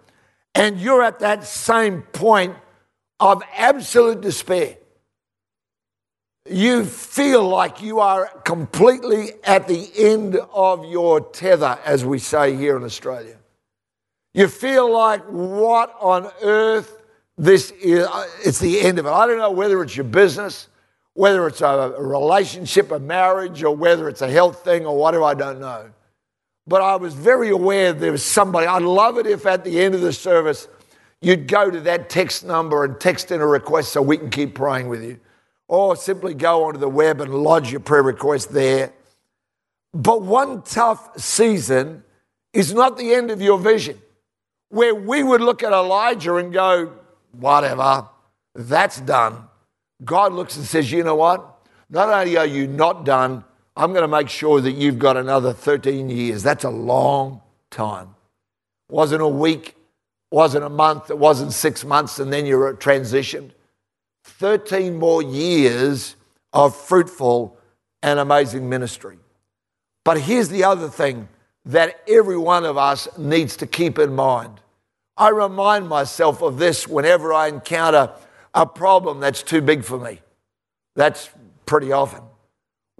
and 0.56 0.80
you're 0.80 1.04
at 1.04 1.20
that 1.20 1.44
same 1.44 2.02
point 2.02 2.56
of 3.20 3.44
absolute 3.56 4.22
despair 4.22 4.78
you 6.50 6.84
feel 6.84 7.48
like 7.48 7.82
you 7.82 8.00
are 8.00 8.28
completely 8.44 9.32
at 9.44 9.68
the 9.68 9.90
end 9.96 10.36
of 10.54 10.86
your 10.86 11.22
tether, 11.22 11.78
as 11.86 12.04
we 12.04 12.18
say 12.18 12.56
here 12.56 12.76
in 12.76 12.84
Australia. 12.84 13.38
You 14.34 14.48
feel 14.48 14.92
like, 14.92 15.24
what 15.26 15.96
on 16.00 16.30
earth? 16.42 16.98
This 17.38 17.72
is, 17.72 18.06
uh, 18.06 18.28
it's 18.44 18.60
the 18.60 18.82
end 18.82 19.00
of 19.00 19.06
it. 19.06 19.10
I 19.10 19.28
don't 19.28 19.38
know 19.38 19.52
whether 19.52 19.82
it's 19.82 19.96
your 19.96 20.06
business, 20.06 20.68
whether 21.14 21.48
it's 21.48 21.62
a 21.62 21.96
relationship, 21.98 22.92
a 22.92 23.00
marriage, 23.00 23.64
or 23.64 23.76
whether 23.76 24.10
it's 24.10 24.22
a 24.22 24.30
health 24.30 24.64
thing 24.64 24.86
or 24.86 24.98
whatever, 24.98 25.24
I 25.24 25.36
don't 25.36 25.60
know. 25.60 25.90
But 26.70 26.84
I 26.84 26.98
was 26.98 27.16
very 27.16 27.50
aware 27.50 27.94
there 27.94 28.12
was 28.12 28.24
somebody. 28.24 28.68
I'd 28.68 28.84
love 28.84 29.18
it 29.18 29.26
if 29.26 29.48
at 29.48 29.64
the 29.64 29.82
end 29.82 29.96
of 29.96 30.02
the 30.02 30.14
service 30.14 30.68
you'd 31.20 31.48
go 31.48 31.72
to 31.72 31.80
that 31.82 32.10
text 32.10 32.46
number 32.46 32.84
and 32.84 33.00
text 33.00 33.32
in 33.32 33.42
a 33.42 33.48
request 33.48 33.92
so 33.92 34.04
we 34.04 34.18
can 34.18 34.30
keep 34.30 34.54
praying 34.54 34.88
with 34.88 35.04
you 35.04 35.20
or 35.68 35.96
simply 35.96 36.36
go 36.36 36.66
onto 36.66 36.80
the 36.80 36.88
web 36.88 37.22
and 37.22 37.34
lodge 37.34 37.72
your 37.72 37.80
prayer 37.80 38.04
request 38.04 38.54
there. 38.54 38.94
But 39.96 40.22
one 40.22 40.62
tough 40.62 41.20
season 41.20 42.04
is 42.54 42.72
not 42.72 42.98
the 42.98 43.16
end 43.16 43.32
of 43.32 43.42
your 43.42 43.58
vision. 43.58 44.00
Where 44.70 44.94
we 44.94 45.24
would 45.24 45.42
look 45.42 45.64
at 45.64 45.74
Elijah 45.74 46.36
and 46.36 46.54
go, 46.54 46.94
whatever, 47.32 48.08
that's 48.54 49.02
done. 49.02 49.48
God 50.06 50.34
looks 50.34 50.56
and 50.56 50.66
says, 50.66 50.92
you 50.92 51.04
know 51.04 51.16
what? 51.16 51.68
Not 51.90 52.10
only 52.10 52.38
are 52.38 52.46
you 52.46 52.68
not 52.68 53.06
done, 53.06 53.44
I'm 53.76 53.92
going 53.92 54.02
to 54.04 54.08
make 54.08 54.30
sure 54.30 54.62
that 54.62 54.74
you've 54.74 55.00
got 55.00 55.18
another 55.18 55.54
13 55.54 56.10
years. 56.10 56.44
That's 56.44 56.64
a 56.64 56.70
long 56.70 57.42
time. 57.72 58.16
Wasn't 58.90 59.22
a 59.22 59.28
week, 59.28 59.76
wasn't 60.32 60.66
a 60.66 60.70
month, 60.70 61.10
it 61.10 61.18
wasn't 61.18 61.54
six 61.54 61.86
months, 61.86 62.20
and 62.20 62.32
then 62.34 62.46
you're 62.46 62.74
transitioned. 62.76 63.52
13 64.24 64.98
more 64.98 65.22
years 65.22 66.16
of 66.54 66.76
fruitful 66.76 67.58
and 68.02 68.20
amazing 68.20 68.68
ministry. 68.70 69.18
But 70.04 70.22
here's 70.22 70.50
the 70.50 70.64
other 70.64 70.90
thing 70.90 71.28
that 71.66 72.02
every 72.08 72.38
one 72.38 72.66
of 72.66 72.78
us 72.78 73.08
needs 73.18 73.58
to 73.58 73.68
keep 73.68 74.00
in 74.00 74.16
mind. 74.16 74.60
I 75.18 75.30
remind 75.30 75.88
myself 75.88 76.42
of 76.42 76.58
this 76.58 76.88
whenever 76.88 77.34
I 77.34 77.48
encounter 77.48 78.12
a 78.54 78.66
problem 78.66 79.20
that's 79.20 79.44
too 79.44 79.62
big 79.62 79.84
for 79.84 80.00
me. 80.00 80.22
That's 80.96 81.30
pretty 81.66 81.92
often. 81.92 82.22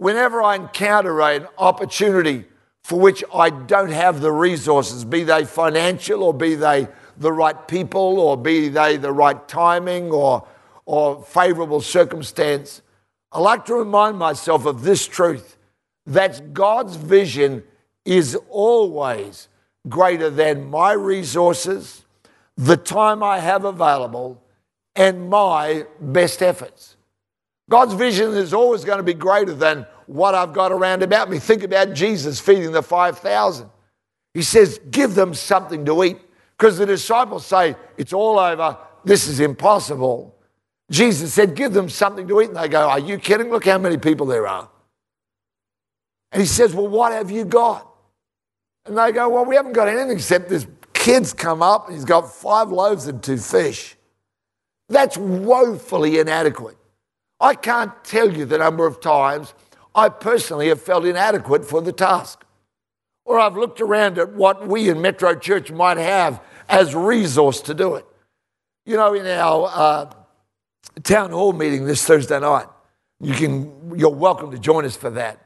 Whenever 0.00 0.42
I 0.42 0.54
encounter 0.54 1.20
an 1.20 1.46
opportunity 1.58 2.46
for 2.82 2.98
which 2.98 3.22
I 3.34 3.50
don't 3.50 3.90
have 3.90 4.22
the 4.22 4.32
resources, 4.32 5.04
be 5.04 5.24
they 5.24 5.44
financial 5.44 6.22
or 6.22 6.32
be 6.32 6.54
they 6.54 6.88
the 7.18 7.30
right 7.30 7.68
people 7.68 8.18
or 8.18 8.38
be 8.38 8.70
they 8.70 8.96
the 8.96 9.12
right 9.12 9.46
timing 9.46 10.10
or 10.10 10.48
or 10.86 11.22
favorable 11.22 11.82
circumstance, 11.82 12.80
I 13.30 13.40
like 13.40 13.66
to 13.66 13.74
remind 13.74 14.16
myself 14.16 14.64
of 14.64 14.84
this 14.84 15.06
truth 15.06 15.58
that 16.06 16.54
God's 16.54 16.96
vision 16.96 17.62
is 18.06 18.38
always 18.48 19.48
greater 19.86 20.30
than 20.30 20.70
my 20.70 20.92
resources, 20.92 22.06
the 22.56 22.78
time 22.78 23.22
I 23.22 23.40
have 23.40 23.66
available, 23.66 24.42
and 24.96 25.28
my 25.28 25.84
best 26.00 26.40
efforts. 26.40 26.89
God's 27.70 27.94
vision 27.94 28.32
is 28.34 28.52
always 28.52 28.84
going 28.84 28.98
to 28.98 29.04
be 29.04 29.14
greater 29.14 29.54
than 29.54 29.86
what 30.06 30.34
I've 30.34 30.52
got 30.52 30.72
around 30.72 31.04
about 31.04 31.30
me. 31.30 31.38
Think 31.38 31.62
about 31.62 31.94
Jesus 31.94 32.40
feeding 32.40 32.72
the 32.72 32.82
5,000. 32.82 33.70
He 34.34 34.42
says, 34.42 34.80
Give 34.90 35.14
them 35.14 35.32
something 35.32 35.84
to 35.86 36.04
eat. 36.04 36.18
Because 36.58 36.78
the 36.78 36.86
disciples 36.86 37.46
say, 37.46 37.76
It's 37.96 38.12
all 38.12 38.38
over. 38.38 38.76
This 39.04 39.28
is 39.28 39.38
impossible. 39.38 40.36
Jesus 40.90 41.32
said, 41.32 41.54
Give 41.54 41.72
them 41.72 41.88
something 41.88 42.26
to 42.26 42.40
eat. 42.40 42.48
And 42.48 42.56
they 42.56 42.68
go, 42.68 42.88
Are 42.88 42.98
you 42.98 43.18
kidding? 43.18 43.50
Look 43.50 43.66
how 43.66 43.78
many 43.78 43.96
people 43.96 44.26
there 44.26 44.48
are. 44.48 44.68
And 46.32 46.42
he 46.42 46.46
says, 46.46 46.74
Well, 46.74 46.88
what 46.88 47.12
have 47.12 47.30
you 47.30 47.44
got? 47.44 47.88
And 48.84 48.98
they 48.98 49.12
go, 49.12 49.28
Well, 49.28 49.44
we 49.44 49.54
haven't 49.54 49.74
got 49.74 49.86
anything 49.86 50.10
except 50.10 50.48
this 50.48 50.66
kid's 50.92 51.32
come 51.32 51.62
up 51.62 51.86
and 51.86 51.94
he's 51.94 52.04
got 52.04 52.32
five 52.32 52.70
loaves 52.70 53.06
and 53.06 53.22
two 53.22 53.36
fish. 53.36 53.96
That's 54.88 55.16
woefully 55.16 56.18
inadequate. 56.18 56.76
I 57.40 57.54
can't 57.54 57.92
tell 58.04 58.36
you 58.36 58.44
the 58.44 58.58
number 58.58 58.86
of 58.86 59.00
times 59.00 59.54
I 59.94 60.08
personally 60.08 60.68
have 60.68 60.80
felt 60.80 61.04
inadequate 61.04 61.64
for 61.64 61.80
the 61.80 61.92
task. 61.92 62.44
Or 63.24 63.38
I've 63.38 63.56
looked 63.56 63.80
around 63.80 64.18
at 64.18 64.32
what 64.32 64.66
we 64.66 64.88
in 64.88 65.00
Metro 65.00 65.34
Church 65.34 65.70
might 65.70 65.96
have 65.96 66.42
as 66.68 66.94
resource 66.94 67.60
to 67.62 67.74
do 67.74 67.94
it. 67.94 68.04
You 68.84 68.96
know, 68.96 69.14
in 69.14 69.26
our 69.26 69.70
uh, 69.72 70.12
town 71.02 71.30
hall 71.30 71.52
meeting 71.52 71.84
this 71.84 72.04
Thursday 72.04 72.38
night. 72.40 72.66
You 73.20 73.34
can, 73.34 73.98
you're 73.98 74.10
welcome 74.10 74.50
to 74.50 74.58
join 74.58 74.84
us 74.84 74.96
for 74.96 75.10
that. 75.10 75.38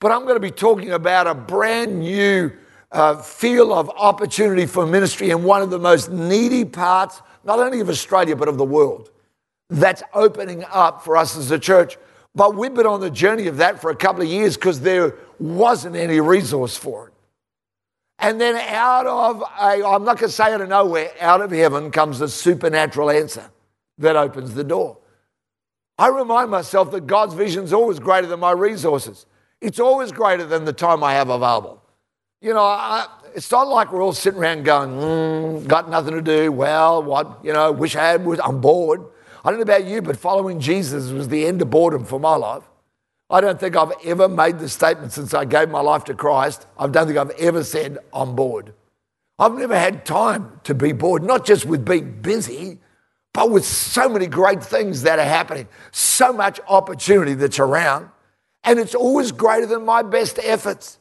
But 0.00 0.12
I'm 0.12 0.22
going 0.22 0.34
to 0.34 0.40
be 0.40 0.50
talking 0.50 0.90
about 0.90 1.26
a 1.26 1.34
brand 1.34 2.00
new 2.00 2.52
uh, 2.90 3.22
field 3.22 3.70
of 3.70 3.88
opportunity 3.90 4.66
for 4.66 4.86
ministry 4.86 5.30
in 5.30 5.44
one 5.44 5.62
of 5.62 5.70
the 5.70 5.78
most 5.78 6.10
needy 6.10 6.64
parts, 6.64 7.22
not 7.44 7.58
only 7.58 7.80
of 7.80 7.88
Australia, 7.88 8.34
but 8.34 8.48
of 8.48 8.58
the 8.58 8.64
world. 8.64 9.11
That's 9.72 10.02
opening 10.12 10.64
up 10.70 11.02
for 11.02 11.16
us 11.16 11.36
as 11.36 11.50
a 11.50 11.58
church. 11.58 11.96
But 12.34 12.54
we've 12.54 12.74
been 12.74 12.86
on 12.86 13.00
the 13.00 13.10
journey 13.10 13.46
of 13.46 13.56
that 13.56 13.80
for 13.80 13.90
a 13.90 13.96
couple 13.96 14.22
of 14.22 14.28
years 14.28 14.56
because 14.56 14.80
there 14.80 15.14
wasn't 15.38 15.96
any 15.96 16.20
resource 16.20 16.76
for 16.76 17.08
it. 17.08 17.14
And 18.18 18.40
then 18.40 18.54
out 18.56 19.06
of, 19.06 19.40
a, 19.40 19.84
I'm 19.84 20.04
not 20.04 20.18
going 20.18 20.28
to 20.28 20.28
say 20.28 20.52
out 20.52 20.60
of 20.60 20.68
nowhere, 20.68 21.10
out 21.20 21.40
of 21.40 21.50
heaven 21.50 21.90
comes 21.90 22.20
a 22.20 22.28
supernatural 22.28 23.10
answer 23.10 23.50
that 23.98 24.14
opens 24.14 24.54
the 24.54 24.62
door. 24.62 24.98
I 25.98 26.08
remind 26.08 26.50
myself 26.50 26.90
that 26.92 27.06
God's 27.06 27.34
vision 27.34 27.64
is 27.64 27.72
always 27.72 27.98
greater 27.98 28.26
than 28.26 28.40
my 28.40 28.52
resources. 28.52 29.26
It's 29.60 29.80
always 29.80 30.12
greater 30.12 30.44
than 30.44 30.64
the 30.64 30.72
time 30.72 31.02
I 31.02 31.14
have 31.14 31.30
available. 31.30 31.82
You 32.40 32.52
know, 32.54 32.62
I, 32.62 33.06
it's 33.34 33.50
not 33.50 33.68
like 33.68 33.92
we're 33.92 34.02
all 34.02 34.12
sitting 34.12 34.40
around 34.40 34.64
going, 34.64 34.90
mm, 34.90 35.66
got 35.66 35.88
nothing 35.88 36.14
to 36.14 36.22
do. 36.22 36.52
Well, 36.52 37.02
what, 37.02 37.40
you 37.42 37.52
know, 37.52 37.72
wish 37.72 37.96
I 37.96 38.08
had, 38.08 38.26
I'm 38.40 38.60
bored. 38.60 39.02
I 39.44 39.50
don't 39.50 39.58
know 39.58 39.62
about 39.62 39.84
you, 39.84 40.02
but 40.02 40.16
following 40.16 40.60
Jesus 40.60 41.10
was 41.10 41.28
the 41.28 41.46
end 41.46 41.62
of 41.62 41.70
boredom 41.70 42.04
for 42.04 42.20
my 42.20 42.36
life. 42.36 42.62
I 43.28 43.40
don't 43.40 43.58
think 43.58 43.76
I've 43.76 43.92
ever 44.04 44.28
made 44.28 44.58
the 44.58 44.68
statement 44.68 45.12
since 45.12 45.34
I 45.34 45.44
gave 45.44 45.68
my 45.68 45.80
life 45.80 46.04
to 46.04 46.14
Christ. 46.14 46.66
I 46.78 46.86
don't 46.86 47.06
think 47.06 47.18
I've 47.18 47.30
ever 47.30 47.64
said, 47.64 47.98
I'm 48.12 48.36
bored. 48.36 48.74
I've 49.38 49.54
never 49.54 49.76
had 49.76 50.04
time 50.04 50.60
to 50.64 50.74
be 50.74 50.92
bored, 50.92 51.24
not 51.24 51.44
just 51.44 51.64
with 51.64 51.84
being 51.84 52.20
busy, 52.20 52.78
but 53.32 53.50
with 53.50 53.64
so 53.64 54.08
many 54.08 54.26
great 54.26 54.62
things 54.62 55.02
that 55.02 55.18
are 55.18 55.24
happening, 55.24 55.66
so 55.90 56.32
much 56.32 56.60
opportunity 56.68 57.34
that's 57.34 57.58
around, 57.58 58.10
and 58.62 58.78
it's 58.78 58.94
always 58.94 59.32
greater 59.32 59.66
than 59.66 59.84
my 59.84 60.02
best 60.02 60.38
efforts. 60.42 60.98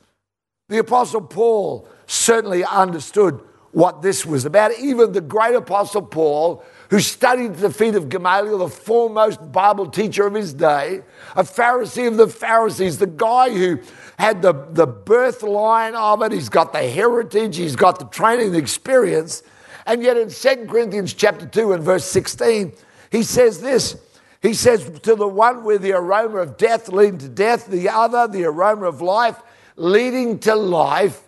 The 0.70 0.80
Apostle 0.80 1.22
Paul 1.22 1.88
certainly 2.08 2.64
understood 2.64 3.42
what 3.74 4.02
this 4.02 4.26
was 4.26 4.46
about. 4.46 4.72
Even 4.80 5.12
the 5.12 5.22
great 5.22 5.54
Apostle 5.54 6.02
Paul, 6.02 6.64
who 6.92 7.00
studied 7.00 7.56
the 7.56 7.72
feet 7.72 7.96
of 7.96 8.10
Gamaliel, 8.10 8.58
the 8.58 8.68
foremost 8.68 9.52
Bible 9.52 9.90
teacher 9.90 10.28
of 10.28 10.34
his 10.34 10.54
day, 10.54 11.02
a 11.38 11.44
Pharisee 11.44 12.06
of 12.06 12.18
the 12.18 12.28
Pharisees, 12.28 12.98
the 12.98 13.08
guy 13.08 13.50
who 13.50 13.80
had 14.20 14.42
the, 14.42 14.52
the 14.72 14.86
birth 14.86 15.42
line 15.42 15.96
of 15.96 16.22
it, 16.22 16.34
he's 16.34 16.50
got 16.50 16.74
the 16.74 16.86
heritage, 16.86 17.56
he's 17.56 17.78
got 17.78 17.98
the 17.98 18.06
training, 18.06 18.52
the 18.52 18.58
experience. 18.58 19.42
And 19.86 20.04
yet 20.04 20.18
in 20.18 20.30
2 20.30 20.68
Corinthians 20.68 21.14
chapter 21.14 21.46
2 21.46 21.72
and 21.72 21.82
verse 21.82 22.04
16, 22.04 22.74
he 23.10 23.24
says 23.24 23.62
this. 23.62 23.98
He 24.42 24.54
says, 24.54 24.84
To 25.04 25.16
the 25.16 25.28
one 25.28 25.64
where 25.64 25.78
the 25.78 25.94
aroma 25.94 26.40
of 26.40 26.58
death 26.58 26.90
leading 26.90 27.20
to 27.20 27.30
death, 27.30 27.68
the 27.68 27.88
other, 27.88 28.28
the 28.28 28.44
aroma 28.44 28.88
of 28.88 29.02
life 29.02 29.42
leading 29.78 30.40
to 30.40 30.56
life. 30.56 31.22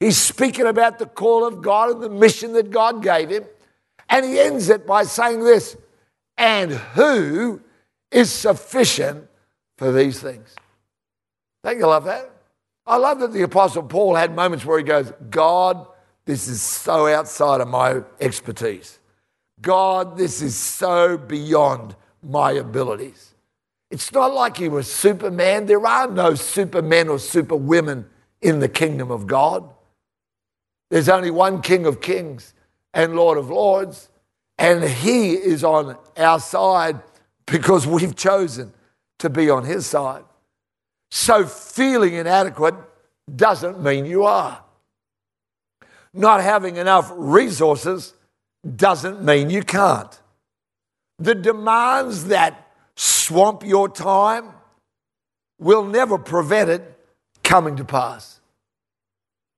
He's 0.00 0.16
speaking 0.16 0.66
about 0.66 0.98
the 0.98 1.06
call 1.06 1.46
of 1.46 1.60
God 1.60 1.90
and 1.90 2.02
the 2.02 2.08
mission 2.08 2.54
that 2.54 2.70
God 2.70 3.02
gave 3.02 3.28
him. 3.28 3.44
And 4.08 4.24
he 4.24 4.38
ends 4.38 4.68
it 4.68 4.86
by 4.86 5.02
saying 5.04 5.42
this 5.42 5.76
and 6.36 6.72
who 6.72 7.60
is 8.10 8.30
sufficient 8.30 9.28
for 9.78 9.92
these 9.92 10.20
things. 10.20 10.54
Don't 11.64 11.78
you 11.78 11.86
love 11.86 12.04
that? 12.04 12.30
I 12.86 12.96
love 12.96 13.18
that 13.20 13.32
the 13.32 13.42
Apostle 13.42 13.82
Paul 13.82 14.14
had 14.14 14.34
moments 14.34 14.64
where 14.64 14.78
he 14.78 14.84
goes, 14.84 15.12
God, 15.30 15.86
this 16.24 16.46
is 16.46 16.62
so 16.62 17.08
outside 17.08 17.60
of 17.60 17.68
my 17.68 18.02
expertise. 18.20 18.98
God, 19.60 20.16
this 20.16 20.42
is 20.42 20.54
so 20.56 21.18
beyond 21.18 21.96
my 22.22 22.52
abilities. 22.52 23.34
It's 23.90 24.12
not 24.12 24.34
like 24.34 24.56
he 24.56 24.68
was 24.68 24.92
Superman. 24.92 25.66
There 25.66 25.84
are 25.84 26.08
no 26.08 26.34
supermen 26.34 27.08
or 27.08 27.18
superwomen 27.18 28.06
in 28.40 28.60
the 28.60 28.68
kingdom 28.68 29.10
of 29.10 29.26
God. 29.26 29.68
There's 30.90 31.08
only 31.08 31.30
one 31.30 31.62
King 31.62 31.86
of 31.86 32.00
kings 32.00 32.54
and 32.96 33.14
Lord 33.14 33.36
of 33.36 33.50
lords, 33.50 34.08
and 34.56 34.82
he 34.82 35.34
is 35.34 35.62
on 35.62 35.98
our 36.16 36.40
side 36.40 36.98
because 37.44 37.86
we've 37.86 38.16
chosen 38.16 38.72
to 39.18 39.28
be 39.28 39.50
on 39.50 39.64
his 39.64 39.86
side. 39.86 40.24
So 41.10 41.44
feeling 41.44 42.14
inadequate 42.14 42.74
doesn't 43.34 43.82
mean 43.82 44.06
you 44.06 44.24
are. 44.24 44.64
Not 46.14 46.40
having 46.40 46.76
enough 46.76 47.12
resources 47.14 48.14
doesn't 48.74 49.22
mean 49.22 49.50
you 49.50 49.62
can't. 49.62 50.18
The 51.18 51.34
demands 51.34 52.24
that 52.24 52.72
swamp 52.96 53.62
your 53.62 53.90
time 53.90 54.48
will 55.58 55.84
never 55.84 56.16
prevent 56.16 56.70
it 56.70 56.98
coming 57.44 57.76
to 57.76 57.84
pass. 57.84 58.40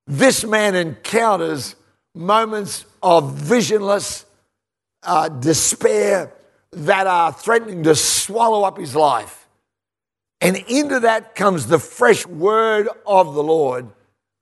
This 0.07 0.43
man 0.43 0.75
encounters 0.75 1.75
moments 2.13 2.85
of 3.01 3.35
visionless 3.35 4.25
uh, 5.03 5.29
despair 5.29 6.33
that 6.71 7.07
are 7.07 7.31
threatening 7.31 7.83
to 7.83 7.95
swallow 7.95 8.63
up 8.63 8.77
his 8.77 8.95
life. 8.95 9.47
And 10.41 10.55
into 10.55 11.01
that 11.01 11.35
comes 11.35 11.67
the 11.67 11.79
fresh 11.79 12.25
word 12.25 12.87
of 13.05 13.33
the 13.33 13.43
Lord 13.43 13.89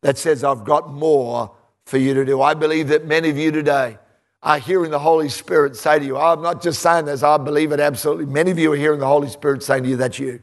that 0.01 0.17
says, 0.17 0.43
I've 0.43 0.63
got 0.63 0.91
more 0.91 1.51
for 1.85 1.97
you 1.97 2.13
to 2.13 2.25
do. 2.25 2.41
I 2.41 2.53
believe 2.53 2.89
that 2.89 3.05
many 3.05 3.29
of 3.29 3.37
you 3.37 3.51
today 3.51 3.97
are 4.43 4.59
hearing 4.59 4.91
the 4.91 4.99
Holy 4.99 5.29
Spirit 5.29 5.75
say 5.75 5.99
to 5.99 6.05
you, 6.05 6.17
I'm 6.17 6.41
not 6.41 6.61
just 6.61 6.81
saying 6.81 7.05
this, 7.05 7.23
I 7.23 7.37
believe 7.37 7.71
it 7.71 7.79
absolutely. 7.79 8.25
Many 8.25 8.51
of 8.51 8.59
you 8.59 8.71
are 8.73 8.77
hearing 8.77 8.99
the 8.99 9.07
Holy 9.07 9.29
Spirit 9.29 9.63
saying 9.63 9.83
to 9.83 9.89
you, 9.89 9.95
That's 9.95 10.19
you. 10.19 10.41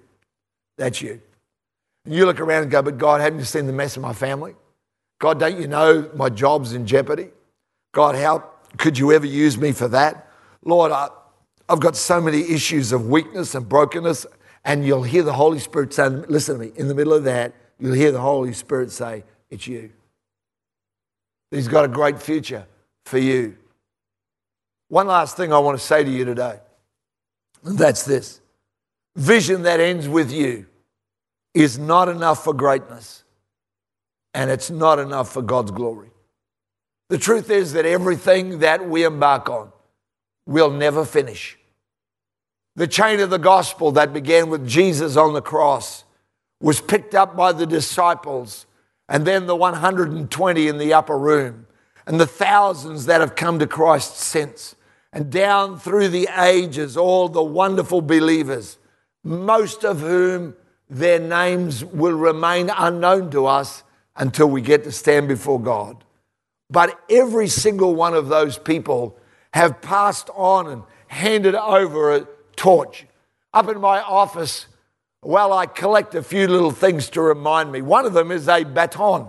That's 0.77 1.01
you. 1.01 1.21
And 2.05 2.15
you 2.15 2.27
look 2.27 2.41
around 2.41 2.63
and 2.63 2.71
go, 2.71 2.83
But 2.83 2.99
God, 2.99 3.21
haven't 3.21 3.39
you 3.39 3.45
seen 3.45 3.67
the 3.67 3.73
mess 3.73 3.97
of 3.97 4.03
my 4.03 4.13
family? 4.13 4.57
God, 5.25 5.41
don't 5.41 5.59
you 5.59 5.67
know 5.67 6.11
my 6.15 6.29
job's 6.29 6.75
in 6.75 6.87
jeopardy? 6.87 7.31
God, 7.95 8.15
how 8.15 8.45
could 8.77 8.99
you 8.99 9.11
ever 9.11 9.25
use 9.25 9.57
me 9.57 9.73
for 9.73 9.89
that? 9.89 10.31
Lord, 10.63 10.93
I, 10.93 11.09
I've 11.67 11.81
got 11.81 11.97
so 11.97 12.21
many 12.21 12.43
issues 12.53 12.93
of 12.93 13.09
weakness 13.09 13.55
and 13.55 13.67
brokenness. 13.67 14.27
And 14.67 14.85
you'll 14.85 15.03
hear 15.03 15.23
the 15.23 15.33
Holy 15.33 15.61
Spirit 15.61 15.95
say, 15.95 16.11
Listen 16.11 16.59
to 16.59 16.67
me, 16.67 16.73
in 16.77 16.89
the 16.89 16.95
middle 16.95 17.15
of 17.15 17.25
that, 17.25 17.55
you'll 17.79 17.95
hear 17.95 18.13
the 18.13 18.21
Holy 18.21 18.53
Spirit 18.53 18.91
say, 18.91 19.25
It's 19.49 19.67
you. 19.67 19.93
He's 21.51 21.69
got 21.69 21.87
a 21.87 21.89
great 21.89 22.21
future 22.21 22.67
for 23.07 23.17
you. 23.17 23.57
One 24.89 25.07
last 25.07 25.39
thing 25.39 25.55
I 25.55 25.59
want 25.59 25.79
to 25.79 25.83
say 25.83 26.05
to 26.05 26.11
you 26.11 26.27
today, 26.27 26.61
and 27.65 27.79
that's 27.79 28.05
this 28.05 28.43
vision 29.17 29.63
that 29.63 29.81
ends 29.81 30.07
with 30.07 30.31
you 30.31 30.67
is 31.55 31.79
not 31.79 32.11
enough 32.11 32.45
for 32.45 32.53
greatness, 32.53 33.24
and 34.35 34.51
it's 34.51 34.70
not 34.70 34.99
enough 34.99 35.33
for 35.33 35.40
God's 35.40 35.70
glory. 35.70 36.11
The 37.09 37.18
truth 37.18 37.49
is 37.49 37.73
that 37.73 37.87
everything 37.87 38.59
that 38.59 38.87
we 38.88 39.05
embark 39.05 39.49
on 39.49 39.73
will 40.47 40.70
never 40.70 41.05
finish. 41.05 41.57
The 42.77 42.88
chain 42.88 43.20
of 43.20 43.31
the 43.31 43.38
gospel 43.38 43.92
that 43.92 44.12
began 44.12 44.51
with 44.51 44.66
Jesus 44.66 45.16
on 45.16 45.33
the 45.33 45.40
cross 45.40 46.05
was 46.61 46.81
picked 46.81 47.14
up 47.14 47.37
by 47.37 47.53
the 47.53 47.66
disciples 47.66 48.66
and 49.09 49.25
then 49.25 49.47
the 49.47 49.57
120 49.57 50.68
in 50.68 50.79
the 50.79 50.94
upper 50.94 51.16
room, 51.18 51.66
and 52.07 52.18
the 52.18 52.27
thousands 52.27 53.07
that 53.07 53.20
have 53.20 53.35
come 53.35 53.59
to 53.59 53.66
Christ 53.66 54.16
since, 54.16 54.75
and 55.12 55.31
down 55.31 55.79
through 55.79 56.09
the 56.09 56.29
ages, 56.38 56.97
all 56.97 57.29
the 57.29 57.42
wonderful 57.42 58.01
believers, 58.01 58.79
most 59.23 59.85
of 59.85 60.01
whom 60.01 60.55
their 60.88 61.18
names 61.18 61.85
will 61.85 62.16
remain 62.16 62.70
unknown 62.77 63.31
to 63.31 63.47
us 63.47 63.84
until 64.16 64.48
we 64.48 64.61
get 64.61 64.85
to 64.85 64.92
stand 64.92 65.29
before 65.29 65.61
God. 65.61 66.05
But 66.70 66.98
every 67.11 67.48
single 67.48 67.94
one 67.94 68.14
of 68.14 68.29
those 68.29 68.59
people 68.59 69.18
have 69.53 69.81
passed 69.81 70.31
on 70.35 70.68
and 70.68 70.83
handed 71.07 71.55
over 71.55 72.14
a 72.14 72.27
torch. 72.57 73.07
Up 73.53 73.68
in 73.68 73.81
my 73.81 74.00
office, 74.00 74.66
well, 75.22 75.53
I 75.53 75.66
collect 75.66 76.14
a 76.14 76.22
few 76.22 76.48
little 76.48 76.70
things 76.70 77.09
to 77.11 77.22
remind 77.22 77.72
me. 77.72 77.83
One 77.83 78.05
of 78.05 78.12
them 78.12 78.31
is 78.31 78.48
a 78.48 78.64
baton. 78.64 79.29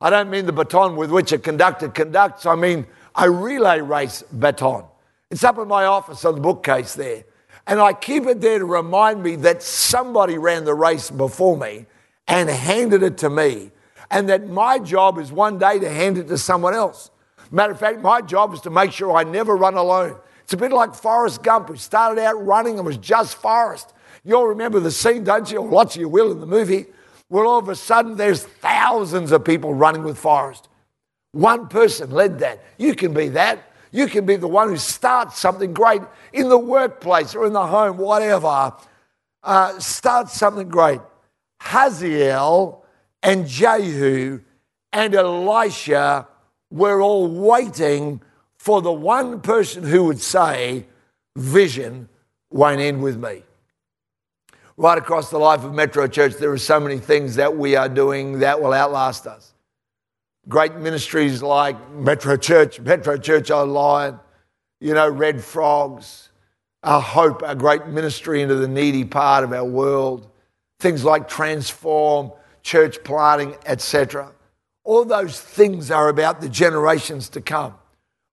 I 0.00 0.10
don't 0.10 0.30
mean 0.30 0.46
the 0.46 0.52
baton 0.52 0.96
with 0.96 1.10
which 1.10 1.32
a 1.32 1.38
conductor 1.38 1.88
conducts, 1.88 2.44
I 2.44 2.54
mean 2.54 2.86
a 3.14 3.30
relay 3.30 3.80
race 3.80 4.22
baton. 4.32 4.84
It's 5.30 5.44
up 5.44 5.58
in 5.58 5.68
my 5.68 5.86
office 5.86 6.24
on 6.24 6.34
the 6.34 6.40
bookcase 6.40 6.94
there. 6.94 7.24
And 7.66 7.80
I 7.80 7.94
keep 7.94 8.26
it 8.26 8.40
there 8.40 8.58
to 8.58 8.64
remind 8.64 9.22
me 9.22 9.36
that 9.36 9.62
somebody 9.62 10.36
ran 10.36 10.64
the 10.64 10.74
race 10.74 11.10
before 11.10 11.56
me 11.56 11.86
and 12.28 12.48
handed 12.48 13.02
it 13.02 13.18
to 13.18 13.30
me, 13.30 13.70
and 14.14 14.28
that 14.28 14.48
my 14.48 14.78
job 14.78 15.18
is 15.18 15.32
one 15.32 15.58
day 15.58 15.80
to 15.80 15.90
hand 15.90 16.16
it 16.16 16.28
to 16.28 16.38
someone 16.38 16.72
else. 16.72 17.10
Matter 17.50 17.72
of 17.72 17.80
fact, 17.80 18.00
my 18.00 18.20
job 18.20 18.54
is 18.54 18.60
to 18.60 18.70
make 18.70 18.92
sure 18.92 19.16
I 19.16 19.24
never 19.24 19.56
run 19.56 19.74
alone. 19.74 20.16
It's 20.44 20.52
a 20.52 20.56
bit 20.56 20.70
like 20.70 20.94
Forrest 20.94 21.42
Gump, 21.42 21.66
who 21.66 21.74
started 21.74 22.22
out 22.22 22.34
running 22.46 22.76
and 22.76 22.86
was 22.86 22.96
just 22.96 23.34
Forrest. 23.34 23.92
You'll 24.22 24.46
remember 24.46 24.78
the 24.78 24.92
scene, 24.92 25.24
don't 25.24 25.50
you? 25.50 25.58
Or 25.58 25.68
lots 25.68 25.96
of 25.96 26.00
you 26.00 26.08
will 26.08 26.30
in 26.30 26.38
the 26.38 26.46
movie, 26.46 26.86
where 27.26 27.44
all 27.44 27.58
of 27.58 27.68
a 27.68 27.74
sudden 27.74 28.16
there's 28.16 28.44
thousands 28.44 29.32
of 29.32 29.44
people 29.44 29.74
running 29.74 30.04
with 30.04 30.16
Forrest. 30.16 30.68
One 31.32 31.66
person 31.66 32.12
led 32.12 32.38
that. 32.38 32.62
You 32.78 32.94
can 32.94 33.14
be 33.14 33.30
that. 33.30 33.68
You 33.90 34.06
can 34.06 34.26
be 34.26 34.36
the 34.36 34.46
one 34.46 34.68
who 34.68 34.76
starts 34.76 35.40
something 35.40 35.74
great 35.74 36.02
in 36.32 36.48
the 36.48 36.58
workplace 36.58 37.34
or 37.34 37.46
in 37.46 37.52
the 37.52 37.66
home, 37.66 37.96
whatever. 37.96 38.74
Uh, 39.42 39.78
start 39.80 40.28
something 40.28 40.68
great. 40.68 41.00
Hazael 41.60 42.83
and 43.24 43.48
Jehu 43.48 44.40
and 44.92 45.14
Elisha 45.14 46.28
were 46.70 47.02
all 47.02 47.26
waiting 47.26 48.22
for 48.56 48.80
the 48.80 48.92
one 48.92 49.40
person 49.40 49.82
who 49.82 50.04
would 50.04 50.20
say, 50.20 50.86
Vision 51.36 52.08
won't 52.50 52.80
end 52.80 53.02
with 53.02 53.16
me 53.16 53.42
right 54.76 54.98
across 54.98 55.30
the 55.30 55.38
life 55.38 55.64
of 55.64 55.74
Metro 55.74 56.06
Church, 56.06 56.34
there 56.34 56.50
are 56.50 56.58
so 56.58 56.80
many 56.80 56.98
things 56.98 57.36
that 57.36 57.56
we 57.56 57.76
are 57.76 57.88
doing 57.88 58.40
that 58.40 58.60
will 58.60 58.72
outlast 58.72 59.26
us. 59.26 59.54
Great 60.48 60.74
ministries 60.74 61.42
like 61.42 61.90
Metro 61.92 62.36
Church, 62.36 62.80
Metro 62.80 63.16
Church 63.16 63.50
Online, 63.50 64.18
you 64.80 64.92
know, 64.92 65.08
Red 65.08 65.42
Frogs, 65.42 66.30
our 66.82 67.00
hope, 67.00 67.42
our 67.42 67.54
great 67.54 67.86
ministry 67.86 68.42
into 68.42 68.56
the 68.56 68.68
needy 68.68 69.04
part 69.04 69.44
of 69.44 69.52
our 69.52 69.64
world. 69.64 70.28
Things 70.80 71.04
like 71.04 71.28
transform, 71.28 72.32
church 72.64 73.04
planting, 73.04 73.54
etc. 73.66 74.32
All 74.82 75.04
those 75.04 75.40
things 75.40 75.90
are 75.92 76.08
about 76.08 76.40
the 76.40 76.48
generations 76.48 77.28
to 77.30 77.40
come. 77.40 77.74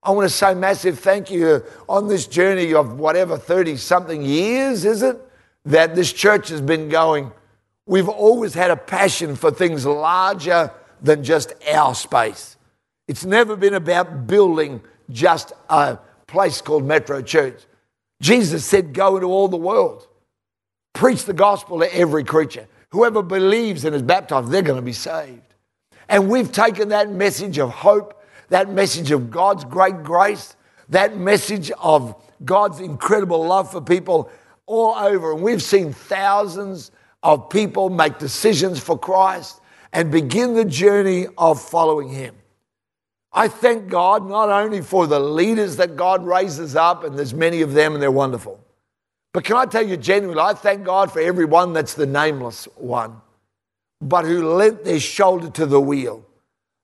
I 0.02 0.12
want 0.12 0.28
to 0.28 0.36
say 0.36 0.56
massive 0.56 0.98
thank 0.98 1.30
you 1.30 1.64
on 1.88 2.08
this 2.08 2.26
journey 2.26 2.74
of 2.74 2.98
whatever 2.98 3.38
30 3.38 3.78
something 3.78 4.24
years, 4.24 4.84
is 4.84 5.04
it? 5.04 5.20
That 5.66 5.94
this 5.94 6.12
church 6.12 6.50
has 6.50 6.60
been 6.60 6.90
going. 6.90 7.32
We've 7.86 8.10
always 8.10 8.56
had 8.56 8.72
a 8.72 8.76
passion 8.76 9.36
for 9.36 9.52
things 9.52 9.86
larger 9.86 10.72
than 11.04 11.24
just 11.24 11.54
our 11.72 11.94
space. 11.94 12.58
It's 13.08 13.26
never 13.26 13.56
been 13.56 13.76
about 13.76 14.26
building 14.26 14.82
just 15.12 15.54
a 15.70 16.00
place 16.26 16.62
called 16.62 16.86
Metro 16.86 17.22
Church. 17.22 17.62
Jesus 18.22 18.66
said, 18.66 18.94
Go 18.94 19.18
into 19.18 19.28
all 19.28 19.50
the 19.50 19.58
world, 19.58 20.08
preach 20.94 21.26
the 21.26 21.34
gospel 21.34 21.80
to 21.80 21.96
every 21.96 22.24
creature. 22.24 22.68
Whoever 22.92 23.24
believes 23.24 23.86
and 23.86 23.96
is 23.96 24.02
baptized, 24.02 24.50
they're 24.52 24.62
going 24.62 24.80
to 24.80 24.82
be 24.82 24.94
saved. 24.94 25.42
And 26.10 26.30
we've 26.30 26.52
taken 26.52 26.90
that 26.90 27.10
message 27.10 27.58
of 27.58 27.70
hope, 27.70 28.22
that 28.50 28.70
message 28.70 29.12
of 29.12 29.32
God's 29.32 29.64
great 29.64 30.04
grace, 30.04 30.56
that 30.90 31.18
message 31.18 31.72
of 31.80 32.22
God's 32.44 32.82
incredible 32.82 33.46
love 33.46 33.72
for 33.72 33.82
people 33.82 34.30
all 34.66 34.96
over. 34.96 35.32
And 35.32 35.42
we've 35.42 35.62
seen 35.62 35.94
thousands 35.94 36.92
of 37.24 37.50
people 37.50 37.90
make 37.90 38.18
decisions 38.20 38.80
for 38.80 39.00
Christ 39.00 39.62
and 39.94 40.12
begin 40.12 40.54
the 40.54 40.66
journey 40.66 41.28
of 41.38 41.62
following 41.62 42.10
Him. 42.10 42.36
I 43.32 43.48
thank 43.48 43.88
God 43.88 44.28
not 44.28 44.50
only 44.50 44.82
for 44.82 45.08
the 45.08 45.20
leaders 45.20 45.78
that 45.78 45.96
God 45.96 46.26
raises 46.26 46.76
up, 46.76 47.06
and 47.06 47.18
there's 47.18 47.34
many 47.34 47.62
of 47.62 47.74
them 47.74 47.94
and 47.94 48.02
they're 48.02 48.12
wonderful, 48.12 48.60
but 49.34 49.44
can 49.44 49.56
I 49.56 49.66
tell 49.66 49.86
you 49.86 49.98
genuinely, 49.98 50.42
I 50.42 50.54
thank 50.54 50.84
God 50.84 51.12
for 51.12 51.20
everyone 51.20 51.74
that's 51.74 51.94
the 51.94 52.06
nameless 52.06 52.66
one, 52.76 53.22
but 54.02 54.26
who 54.26 54.54
lent 54.56 54.84
their 54.84 55.00
shoulder 55.00 55.50
to 55.52 55.66
the 55.66 55.80
wheel. 55.80 56.26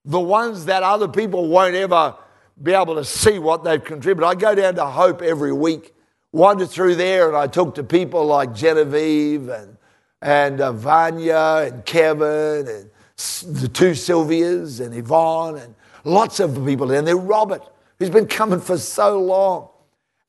The 0.06 0.20
ones 0.20 0.66
that 0.66 0.84
other 0.84 1.08
people 1.08 1.48
won't 1.50 1.76
ever 1.76 2.16
be 2.62 2.74
able 2.74 2.96
to 2.96 3.04
see 3.04 3.40
what 3.40 3.64
they've 3.64 3.84
contributed. 3.84 4.24
I 4.24 4.36
go 4.36 4.56
down 4.56 4.76
to 4.76 4.86
Hope 4.86 5.22
every 5.22 5.52
week, 5.52 5.94
wander 6.32 6.66
through 6.66 6.96
there, 6.96 7.28
and 7.28 7.38
I 7.38 7.48
talk 7.48 7.76
to 7.76 7.84
people 7.84 8.26
like 8.26 8.56
Genevieve 8.56 9.50
and, 9.50 9.78
and 10.22 10.62
uh, 10.62 10.72
Vanya 10.72 11.68
and 11.68 11.86
Kevin 11.86 12.68
and 12.68 12.90
the 13.62 13.68
two 13.68 13.92
Sylvias 13.92 14.80
and 14.80 14.96
Yvonne 14.96 15.58
and 15.58 15.76
Lots 16.08 16.40
of 16.40 16.66
people, 16.66 16.88
there. 16.88 17.00
and 17.00 17.06
they're 17.06 17.18
Robert, 17.18 17.62
who's 18.00 18.10
been 18.10 18.28
coming 18.28 18.62
for 18.62 18.78
so 18.78 19.20
long. 19.20 19.68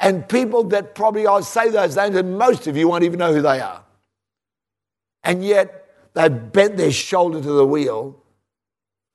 And 0.00 0.28
people 0.28 0.64
that 0.64 0.94
probably 0.94 1.26
I 1.26 1.40
say 1.40 1.70
those 1.70 1.96
names, 1.96 2.16
and 2.16 2.38
most 2.38 2.66
of 2.66 2.76
you 2.76 2.88
won't 2.88 3.04
even 3.04 3.18
know 3.18 3.32
who 3.32 3.42
they 3.42 3.60
are. 3.60 3.84
And 5.24 5.44
yet 5.44 5.86
they've 6.14 6.52
bent 6.52 6.76
their 6.76 6.92
shoulder 6.92 7.40
to 7.40 7.52
the 7.52 7.66
wheel 7.66 8.22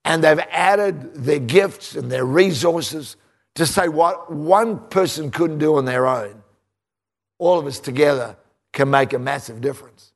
and 0.04 0.22
they've 0.22 0.38
added 0.50 1.14
their 1.14 1.38
gifts 1.38 1.96
and 1.96 2.10
their 2.10 2.24
resources 2.24 3.16
to 3.54 3.64
say 3.66 3.88
what 3.88 4.32
one 4.32 4.78
person 4.88 5.30
couldn't 5.30 5.58
do 5.58 5.76
on 5.76 5.86
their 5.86 6.06
own. 6.06 6.42
All 7.38 7.58
of 7.58 7.66
us 7.66 7.80
together 7.80 8.36
can 8.72 8.90
make 8.90 9.12
a 9.12 9.18
massive 9.18 9.60
difference. 9.60 10.12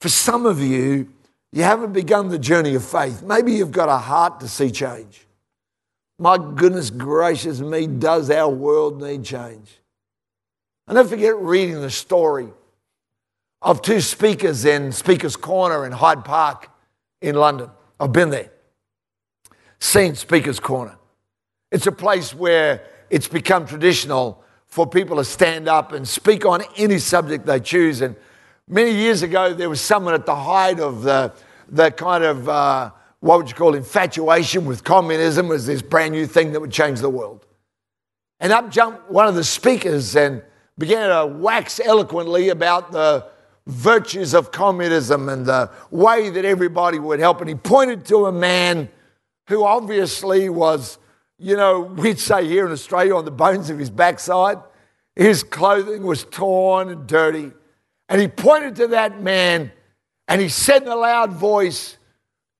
For 0.00 0.08
some 0.08 0.44
of 0.44 0.60
you, 0.60 1.08
you 1.52 1.62
haven't 1.62 1.92
begun 1.92 2.28
the 2.28 2.38
journey 2.38 2.74
of 2.74 2.84
faith. 2.84 3.22
Maybe 3.22 3.52
you've 3.52 3.72
got 3.72 3.88
a 3.88 3.96
heart 3.96 4.40
to 4.40 4.48
see 4.48 4.70
change. 4.70 5.26
My 6.18 6.38
goodness 6.38 6.90
gracious 6.90 7.60
me, 7.60 7.86
does 7.86 8.30
our 8.30 8.48
world 8.48 9.02
need 9.02 9.24
change? 9.24 9.80
I 10.86 10.94
never 10.94 11.08
forget 11.08 11.36
reading 11.36 11.80
the 11.80 11.90
story 11.90 12.48
of 13.62 13.82
two 13.82 14.00
speakers 14.00 14.64
in 14.64 14.92
Speaker's 14.92 15.36
Corner 15.36 15.86
in 15.86 15.92
Hyde 15.92 16.24
Park 16.24 16.70
in 17.20 17.34
London. 17.34 17.70
I've 17.98 18.12
been 18.12 18.30
there, 18.30 18.50
seen 19.78 20.14
Speaker's 20.14 20.60
Corner. 20.60 20.96
It's 21.72 21.86
a 21.86 21.92
place 21.92 22.34
where 22.34 22.82
it's 23.10 23.26
become 23.26 23.66
traditional 23.66 24.44
for 24.66 24.86
people 24.86 25.16
to 25.16 25.24
stand 25.24 25.68
up 25.68 25.92
and 25.92 26.06
speak 26.06 26.44
on 26.44 26.62
any 26.76 26.98
subject 26.98 27.46
they 27.46 27.60
choose. 27.60 28.00
And 28.00 28.14
many 28.68 28.92
years 28.92 29.22
ago, 29.22 29.54
there 29.54 29.70
was 29.70 29.80
someone 29.80 30.14
at 30.14 30.26
the 30.26 30.36
height 30.36 30.78
of 30.78 31.02
the, 31.02 31.32
the 31.68 31.90
kind 31.90 32.22
of 32.22 32.48
uh, 32.48 32.90
what 33.24 33.38
would 33.38 33.48
you 33.48 33.54
call 33.54 33.74
infatuation 33.74 34.66
with 34.66 34.84
communism 34.84 35.48
was 35.48 35.64
this 35.64 35.80
brand 35.80 36.12
new 36.12 36.26
thing 36.26 36.52
that 36.52 36.60
would 36.60 36.70
change 36.70 37.00
the 37.00 37.08
world. 37.08 37.46
And 38.38 38.52
up 38.52 38.70
jumped 38.70 39.10
one 39.10 39.26
of 39.26 39.34
the 39.34 39.42
speakers 39.42 40.14
and 40.14 40.42
began 40.76 41.08
to 41.08 41.24
wax 41.34 41.80
eloquently 41.80 42.50
about 42.50 42.92
the 42.92 43.26
virtues 43.66 44.34
of 44.34 44.52
communism 44.52 45.30
and 45.30 45.46
the 45.46 45.70
way 45.90 46.28
that 46.28 46.44
everybody 46.44 46.98
would 46.98 47.18
help. 47.18 47.40
And 47.40 47.48
he 47.48 47.54
pointed 47.54 48.04
to 48.06 48.26
a 48.26 48.32
man 48.32 48.90
who 49.48 49.64
obviously 49.64 50.50
was, 50.50 50.98
you 51.38 51.56
know, 51.56 51.80
we'd 51.80 52.20
say 52.20 52.46
here 52.46 52.66
in 52.66 52.72
Australia, 52.72 53.16
on 53.16 53.24
the 53.24 53.30
bones 53.30 53.70
of 53.70 53.78
his 53.78 53.88
backside. 53.88 54.58
His 55.16 55.42
clothing 55.42 56.02
was 56.02 56.24
torn 56.24 56.90
and 56.90 57.06
dirty. 57.06 57.52
And 58.10 58.20
he 58.20 58.28
pointed 58.28 58.76
to 58.76 58.88
that 58.88 59.22
man 59.22 59.72
and 60.28 60.42
he 60.42 60.50
said 60.50 60.82
in 60.82 60.88
a 60.88 60.96
loud 60.96 61.32
voice, 61.32 61.96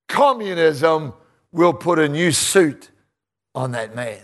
communism 0.08 1.12
will 1.52 1.72
put 1.72 1.98
a 1.98 2.08
new 2.08 2.32
suit 2.32 2.90
on 3.54 3.72
that 3.72 3.94
man. 3.94 4.22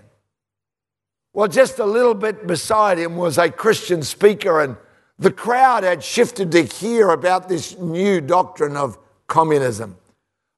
Well, 1.33 1.49
just 1.49 1.79
a 1.79 1.85
little 1.85 2.15
bit 2.15 2.47
beside 2.47 2.99
him 2.99 3.17
was 3.17 3.39
a 3.39 3.51
Christian 3.51 4.03
speaker, 4.03 4.61
and 4.61 4.77
the 5.19 5.31
crowd 5.31 5.85
had 5.85 6.03
shifted 6.03 6.51
to 6.53 6.63
hear 6.63 7.11
about 7.11 7.49
this 7.49 7.79
new 7.79 8.21
doctrine 8.21 8.77
of 8.77 8.99
communism. 9.29 9.97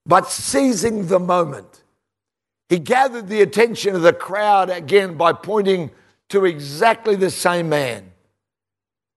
But 0.07 0.31
seizing 0.31 1.07
the 1.07 1.21
moment, 1.21 1.83
he 2.69 2.79
gathered 2.79 3.29
the 3.29 3.43
attention 3.43 3.95
of 3.95 4.03
the 4.03 4.15
crowd 4.15 4.71
again 4.71 5.17
by 5.17 5.35
pointing 5.35 5.91
to 6.31 6.47
exactly 6.47 7.17
the 7.17 7.31
same 7.31 7.69
man. 7.69 8.11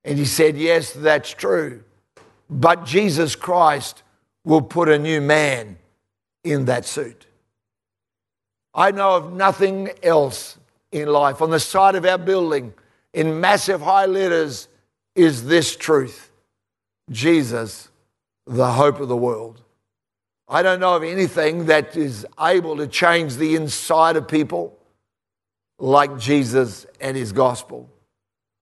And 0.03 0.17
he 0.17 0.25
said, 0.25 0.57
Yes, 0.57 0.91
that's 0.91 1.31
true. 1.33 1.83
But 2.49 2.85
Jesus 2.85 3.35
Christ 3.35 4.03
will 4.43 4.61
put 4.61 4.89
a 4.89 4.99
new 4.99 5.21
man 5.21 5.77
in 6.45 6.65
that 6.65 6.85
suit. 6.85 7.25
I 8.73 8.91
know 8.91 9.15
of 9.15 9.33
nothing 9.33 9.89
else 10.03 10.57
in 10.91 11.07
life. 11.07 11.41
On 11.41 11.49
the 11.49 11.59
side 11.59 11.95
of 11.95 12.05
our 12.05 12.17
building, 12.17 12.73
in 13.13 13.39
massive 13.41 13.81
high 13.81 14.05
letters, 14.05 14.67
is 15.15 15.45
this 15.45 15.75
truth 15.75 16.31
Jesus, 17.09 17.89
the 18.45 18.71
hope 18.71 18.99
of 18.99 19.07
the 19.07 19.17
world. 19.17 19.61
I 20.47 20.61
don't 20.61 20.79
know 20.79 20.95
of 20.95 21.03
anything 21.03 21.65
that 21.65 21.95
is 21.95 22.25
able 22.39 22.77
to 22.77 22.87
change 22.87 23.35
the 23.35 23.55
inside 23.55 24.15
of 24.15 24.27
people 24.27 24.77
like 25.79 26.17
Jesus 26.19 26.85
and 27.01 27.17
his 27.17 27.31
gospel. 27.31 27.89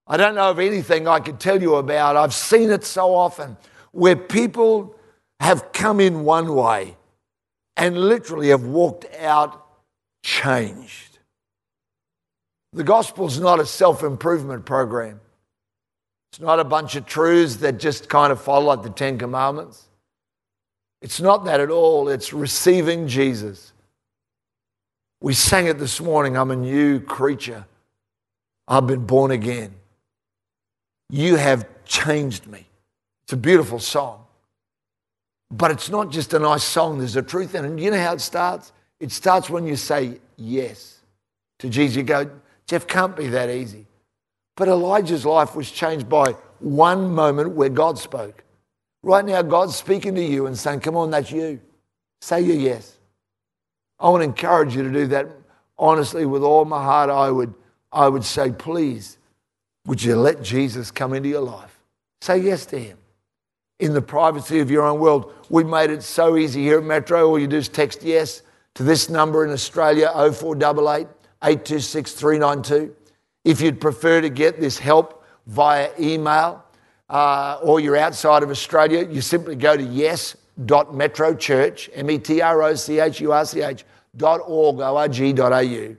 I 0.08 0.18
don't 0.18 0.36
know 0.36 0.50
of 0.50 0.60
anything 0.60 1.08
I 1.08 1.20
could 1.20 1.40
tell 1.40 1.62
you 1.62 1.76
about. 1.76 2.16
I've 2.16 2.34
seen 2.34 2.70
it 2.70 2.84
so 2.84 3.14
often 3.14 3.58
where 3.92 4.16
people 4.16 4.96
have 5.40 5.72
come 5.74 6.00
in 6.00 6.24
one 6.24 6.56
way 6.56 6.96
and 7.78 7.98
literally 7.98 8.50
have 8.50 8.64
walked 8.64 9.06
out 9.20 9.66
changed. 10.24 11.20
The 12.74 12.84
gospel's 12.84 13.40
not 13.40 13.60
a 13.60 13.66
self 13.66 14.04
improvement 14.04 14.66
program. 14.66 15.20
It's 16.32 16.40
not 16.40 16.60
a 16.60 16.64
bunch 16.64 16.96
of 16.96 17.06
truths 17.06 17.58
that 17.58 17.78
just 17.78 18.10
kind 18.10 18.32
of 18.32 18.42
follow 18.42 18.66
like 18.66 18.82
the 18.82 18.90
Ten 18.90 19.20
Commandments. 19.20 19.88
It's 21.02 21.22
not 21.22 21.46
that 21.46 21.60
at 21.60 21.70
all. 21.70 22.10
It's 22.10 22.34
receiving 22.34 23.08
Jesus. 23.08 23.74
We 25.22 25.34
sang 25.34 25.68
it 25.68 25.78
this 25.78 26.02
morning 26.02 26.36
I'm 26.36 26.50
a 26.50 26.56
new 26.56 27.00
creature. 27.00 27.66
I've 28.68 28.88
been 28.88 29.06
born 29.06 29.32
again. 29.32 29.76
You 31.10 31.36
have 31.36 31.68
changed 31.86 32.48
me. 32.48 32.66
It's 33.24 33.34
a 33.34 33.38
beautiful 33.38 33.80
song. 33.80 34.23
But 35.56 35.70
it's 35.70 35.90
not 35.90 36.10
just 36.10 36.34
a 36.34 36.40
nice 36.40 36.64
song, 36.64 36.98
there's 36.98 37.16
a 37.16 37.22
truth 37.22 37.54
in 37.54 37.64
it. 37.64 37.68
And 37.68 37.80
you 37.80 37.92
know 37.92 38.02
how 38.02 38.14
it 38.14 38.22
starts? 38.22 38.72
It 39.00 39.12
starts 39.12 39.52
when 39.52 39.68
you 39.68 39.76
say 39.76 40.20
yes 40.36 41.00
to 41.60 41.70
Jesus. 41.70 41.98
You 41.98 42.04
go, 42.04 42.30
Geoff, 42.66 42.88
can't 42.88 43.16
be 43.16 43.28
that 43.28 43.52
easy. 43.52 43.86
But 44.56 44.68
Elijah's 44.68 45.26
life 45.28 45.56
was 45.56 45.70
changed 45.70 46.10
by 46.10 46.32
one 46.60 47.14
moment 47.14 47.52
where 47.52 47.70
God 47.70 48.00
spoke. 48.00 48.44
Right 49.04 49.24
now, 49.24 49.44
God's 49.44 49.76
speaking 49.76 50.16
to 50.16 50.24
you 50.24 50.48
and 50.48 50.58
saying, 50.58 50.80
Come 50.80 50.96
on, 50.96 51.12
that's 51.12 51.32
you. 51.32 51.60
Say 52.22 52.42
your 52.42 52.56
yes. 52.56 52.98
I 54.00 54.10
want 54.10 54.22
to 54.22 54.26
encourage 54.26 54.76
you 54.76 54.82
to 54.82 54.92
do 54.92 55.06
that. 55.08 55.28
Honestly, 55.78 56.26
with 56.26 56.42
all 56.42 56.66
my 56.66 56.84
heart, 56.84 57.12
I 57.12 57.30
would, 57.30 57.54
I 57.92 58.08
would 58.08 58.24
say, 58.24 58.52
please, 58.52 59.20
would 59.86 60.02
you 60.02 60.16
let 60.16 60.42
Jesus 60.42 60.90
come 60.90 61.14
into 61.14 61.30
your 61.30 61.42
life? 61.42 61.78
Say 62.22 62.40
yes 62.40 62.66
to 62.68 62.80
him 62.80 62.98
in 63.84 63.94
the 63.94 64.02
privacy 64.02 64.62
of 64.62 64.72
your 64.72 64.84
own 64.84 65.02
world. 65.02 65.34
We've 65.50 65.68
made 65.68 65.90
it 65.90 66.04
so 66.04 66.38
easy 66.38 66.64
here 66.64 66.78
at 66.78 66.86
Metro. 66.86 67.28
All 67.28 67.38
you 67.38 67.48
do 67.48 67.58
is 67.58 67.68
text 67.68 68.02
yes 68.02 68.44
to 68.76 68.84
this 68.84 69.10
number 69.10 69.44
in 69.44 69.52
Australia 69.52 70.10
0488 70.16 71.06
826 71.44 72.14
392. 72.14 72.96
If 73.44 73.60
you'd 73.60 73.82
prefer 73.82 74.22
to 74.22 74.30
get 74.30 74.62
this 74.62 74.80
help 74.80 75.26
via 75.48 75.90
email, 76.00 76.64
uh, 77.10 77.60
or 77.62 77.82
you're 77.82 77.98
outside 77.98 78.42
of 78.42 78.50
Australia, 78.50 79.06
you 79.06 79.20
simply 79.20 79.58
go 79.58 79.76
to 79.76 79.84
yes.metrochurch, 79.84 81.90
M-E-T-R-O-C-H-U-R-C-H, 81.94 83.86
dot 84.16 84.40
org, 84.46 84.80
O-R-G, 84.80 85.34
dot 85.34 85.52
au. 85.52 85.98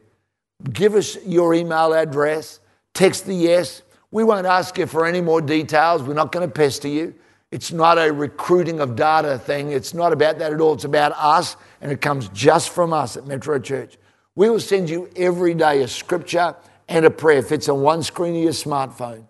Give 0.72 0.94
us 0.94 1.22
your 1.26 1.52
email 1.52 1.92
address, 1.92 2.60
text 2.94 3.26
the 3.26 3.34
yes. 3.34 3.82
We 4.10 4.24
won't 4.24 4.46
ask 4.46 4.78
you 4.78 4.86
for 4.86 5.04
any 5.04 5.20
more 5.20 5.42
details. 5.42 6.02
We're 6.02 6.14
not 6.14 6.32
going 6.32 6.48
to 6.48 6.52
pester 6.52 6.88
you. 6.88 7.14
It's 7.54 7.70
not 7.70 7.98
a 7.98 8.12
recruiting 8.12 8.80
of 8.80 8.96
data 8.96 9.38
thing. 9.38 9.70
It's 9.70 9.94
not 9.94 10.12
about 10.12 10.40
that 10.40 10.52
at 10.52 10.60
all. 10.60 10.74
It's 10.74 10.82
about 10.82 11.12
us, 11.12 11.56
and 11.80 11.92
it 11.92 12.00
comes 12.00 12.26
just 12.30 12.70
from 12.70 12.92
us 12.92 13.16
at 13.16 13.28
Metro 13.28 13.60
Church. 13.60 13.96
We 14.34 14.50
will 14.50 14.58
send 14.58 14.90
you 14.90 15.08
every 15.14 15.54
day 15.54 15.80
a 15.82 15.86
scripture 15.86 16.56
and 16.88 17.04
a 17.04 17.10
prayer. 17.10 17.42
Fits 17.42 17.68
on 17.68 17.80
one 17.80 18.02
screen 18.02 18.34
of 18.34 18.42
your 18.42 18.50
smartphone. 18.50 19.28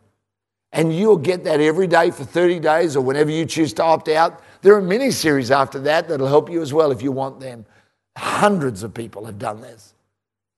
And 0.73 0.97
you'll 0.97 1.19
get 1.19 1.45
that 1.45 1.61
every 1.61 1.87
day 1.87 2.11
for 2.11 2.25
30 2.25 2.61
days 2.61 2.97
or 2.97 3.03
whenever 3.03 3.31
you 3.31 3.45
choose 3.45 3.75
to 3.75 3.85
opt 3.85 4.09
out. 4.09 4.41
There 4.63 4.75
are 4.75 4.81
mini 4.81 5.11
series 5.11 5.51
after 5.51 5.79
that 5.81 6.09
that'll 6.09 6.27
help 6.27 6.49
you 6.49 6.63
as 6.63 6.73
well 6.73 6.93
if 6.93 7.03
you 7.03 7.13
want 7.13 7.41
them. 7.41 7.67
Hundreds 8.17 8.83
of 8.83 8.95
people 8.95 9.27
have 9.27 9.39
done 9.39 9.61
this. 9.61 9.93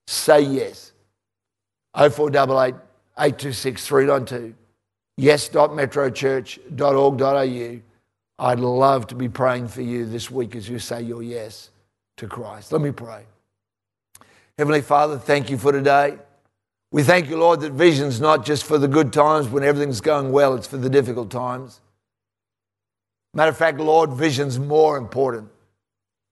Say 0.07 0.43
yes. 0.43 0.93
0488 1.97 2.77
826 3.19 3.85
392. 3.89 4.55
Yes.metrochurch.org.au. 5.17 7.81
I'd 8.39 8.61
love 8.61 9.07
to 9.07 9.15
be 9.15 9.31
praying 9.31 9.69
for 9.69 9.81
you 9.81 10.05
this 10.05 10.31
week 10.31 10.55
as 10.55 10.69
you 10.69 10.79
say 10.79 11.01
your 11.01 11.23
yes 11.23 11.71
to 12.19 12.27
Christ. 12.27 12.73
Let 12.73 12.83
me 12.83 12.91
pray. 12.91 13.23
Heavenly 14.59 14.83
Father, 14.83 15.19
thank 15.19 15.51
you 15.51 15.57
for 15.57 15.73
today. 15.73 16.19
We 16.91 17.03
thank 17.03 17.29
you, 17.29 17.37
Lord, 17.37 17.61
that 17.61 17.73
vision's 17.73 18.21
not 18.21 18.45
just 18.45 18.65
for 18.65 18.79
the 18.79 18.89
good 18.89 19.13
times 19.13 19.49
when 19.49 19.65
everything's 19.65 20.01
going 20.01 20.33
well, 20.33 20.55
it's 20.55 20.67
for 20.67 20.77
the 20.77 20.91
difficult 20.91 21.31
times. 21.31 21.81
Matter 23.35 23.51
of 23.51 23.57
fact, 23.57 23.79
Lord, 23.79 24.13
vision's 24.13 24.59
more 24.59 24.97
important 24.97 25.51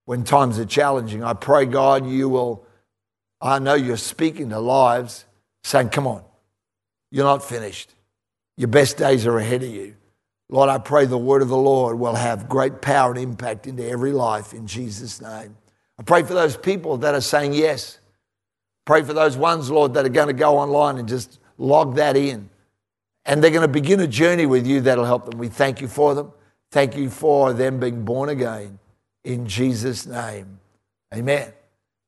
when 0.07 0.25
times 0.25 0.59
are 0.59 0.65
challenging. 0.65 1.23
I 1.23 1.35
pray, 1.35 1.67
God, 1.67 2.07
you 2.07 2.29
will, 2.29 2.65
I 3.41 3.59
know 3.59 3.75
you're 3.75 3.97
speaking 3.97 4.51
to 4.51 4.59
lives, 4.59 5.27
saying, 5.65 5.91
Come 5.91 6.07
on, 6.07 6.23
you're 7.11 7.25
not 7.25 7.45
finished. 7.45 7.91
Your 8.57 8.69
best 8.69 8.97
days 8.97 9.27
are 9.27 9.39
ahead 9.39 9.63
of 9.63 9.69
you. 9.69 9.97
Lord, 10.49 10.69
I 10.69 10.79
pray 10.79 11.07
the 11.07 11.19
word 11.19 11.43
of 11.43 11.49
the 11.49 11.57
Lord 11.57 11.99
will 11.99 12.15
have 12.15 12.49
great 12.49 12.81
power 12.81 13.11
and 13.11 13.21
impact 13.21 13.67
into 13.67 13.87
every 13.87 14.13
life 14.13 14.53
in 14.53 14.67
Jesus' 14.67 15.21
name. 15.21 15.57
I 15.99 16.03
pray 16.03 16.23
for 16.23 16.35
those 16.35 16.57
people 16.57 16.99
that 16.99 17.15
are 17.15 17.21
saying 17.21 17.55
yes. 17.55 17.99
Pray 18.85 19.03
for 19.03 19.15
those 19.15 19.37
ones, 19.37 19.71
Lord, 19.71 19.95
that 19.95 20.05
are 20.05 20.11
going 20.11 20.29
to 20.29 20.35
go 20.35 20.59
online 20.59 20.99
and 20.99 21.09
just 21.09 21.39
log 21.57 21.97
that 21.97 22.17
in. 22.17 22.51
And 23.25 23.43
they're 23.43 23.51
going 23.51 23.63
to 23.63 23.69
begin 23.69 24.01
a 24.01 24.07
journey 24.07 24.45
with 24.45 24.67
you 24.67 24.83
that'll 24.83 25.07
help 25.07 25.31
them. 25.31 25.39
We 25.39 25.49
thank 25.49 25.81
you 25.81 25.89
for 25.89 26.15
them. 26.15 26.31
Thank 26.71 26.97
you 26.97 27.09
for 27.09 27.53
them 27.53 27.81
being 27.81 28.05
born 28.05 28.29
again 28.29 28.79
in 29.25 29.47
Jesus' 29.47 30.07
name. 30.07 30.59
Amen. 31.15 31.53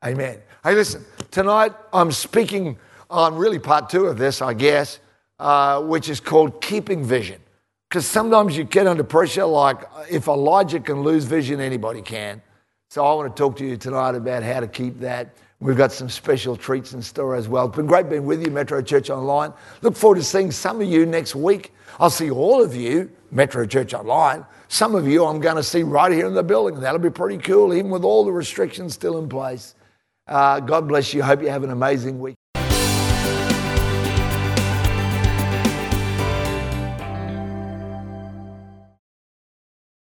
Amen. 0.04 0.42
Hey, 0.62 0.74
listen, 0.74 1.04
tonight 1.30 1.72
I'm 1.92 2.12
speaking 2.12 2.76
on 3.08 3.36
really 3.36 3.58
part 3.58 3.88
two 3.88 4.06
of 4.06 4.18
this, 4.18 4.42
I 4.42 4.52
guess, 4.52 4.98
uh, 5.38 5.82
which 5.82 6.08
is 6.08 6.20
called 6.20 6.60
keeping 6.60 7.04
vision. 7.04 7.40
Because 7.88 8.06
sometimes 8.06 8.56
you 8.56 8.64
get 8.64 8.86
under 8.86 9.04
pressure, 9.04 9.44
like 9.44 9.82
if 10.10 10.26
Elijah 10.28 10.80
can 10.80 11.02
lose 11.02 11.24
vision, 11.24 11.60
anybody 11.60 12.02
can. 12.02 12.42
So 12.90 13.04
I 13.04 13.14
want 13.14 13.34
to 13.34 13.40
talk 13.40 13.56
to 13.58 13.66
you 13.66 13.76
tonight 13.76 14.14
about 14.14 14.42
how 14.42 14.60
to 14.60 14.68
keep 14.68 15.00
that. 15.00 15.36
We've 15.60 15.76
got 15.76 15.90
some 15.90 16.10
special 16.10 16.56
treats 16.56 16.92
in 16.92 17.00
store 17.00 17.34
as 17.34 17.48
well. 17.48 17.66
It's 17.66 17.76
been 17.76 17.86
great 17.86 18.10
being 18.10 18.26
with 18.26 18.44
you, 18.44 18.50
Metro 18.50 18.82
Church 18.82 19.08
Online. 19.08 19.52
Look 19.80 19.96
forward 19.96 20.16
to 20.16 20.22
seeing 20.22 20.50
some 20.50 20.82
of 20.82 20.88
you 20.88 21.06
next 21.06 21.34
week. 21.34 21.72
I'll 21.98 22.10
see 22.10 22.30
all 22.30 22.62
of 22.62 22.74
you, 22.74 23.10
Metro 23.30 23.64
Church 23.64 23.94
Online. 23.94 24.44
Some 24.68 24.94
of 24.94 25.08
you 25.08 25.24
I'm 25.24 25.40
going 25.40 25.56
to 25.56 25.62
see 25.62 25.82
right 25.82 26.12
here 26.12 26.26
in 26.26 26.34
the 26.34 26.42
building. 26.42 26.80
That'll 26.80 27.00
be 27.00 27.10
pretty 27.10 27.38
cool, 27.38 27.72
even 27.72 27.90
with 27.90 28.04
all 28.04 28.24
the 28.24 28.32
restrictions 28.32 28.92
still 28.94 29.18
in 29.18 29.28
place. 29.28 29.74
Uh, 30.26 30.60
God 30.60 30.88
bless 30.88 31.14
you. 31.14 31.22
Hope 31.22 31.40
you 31.40 31.48
have 31.48 31.64
an 31.64 31.70
amazing 31.70 32.20
week. 32.20 32.35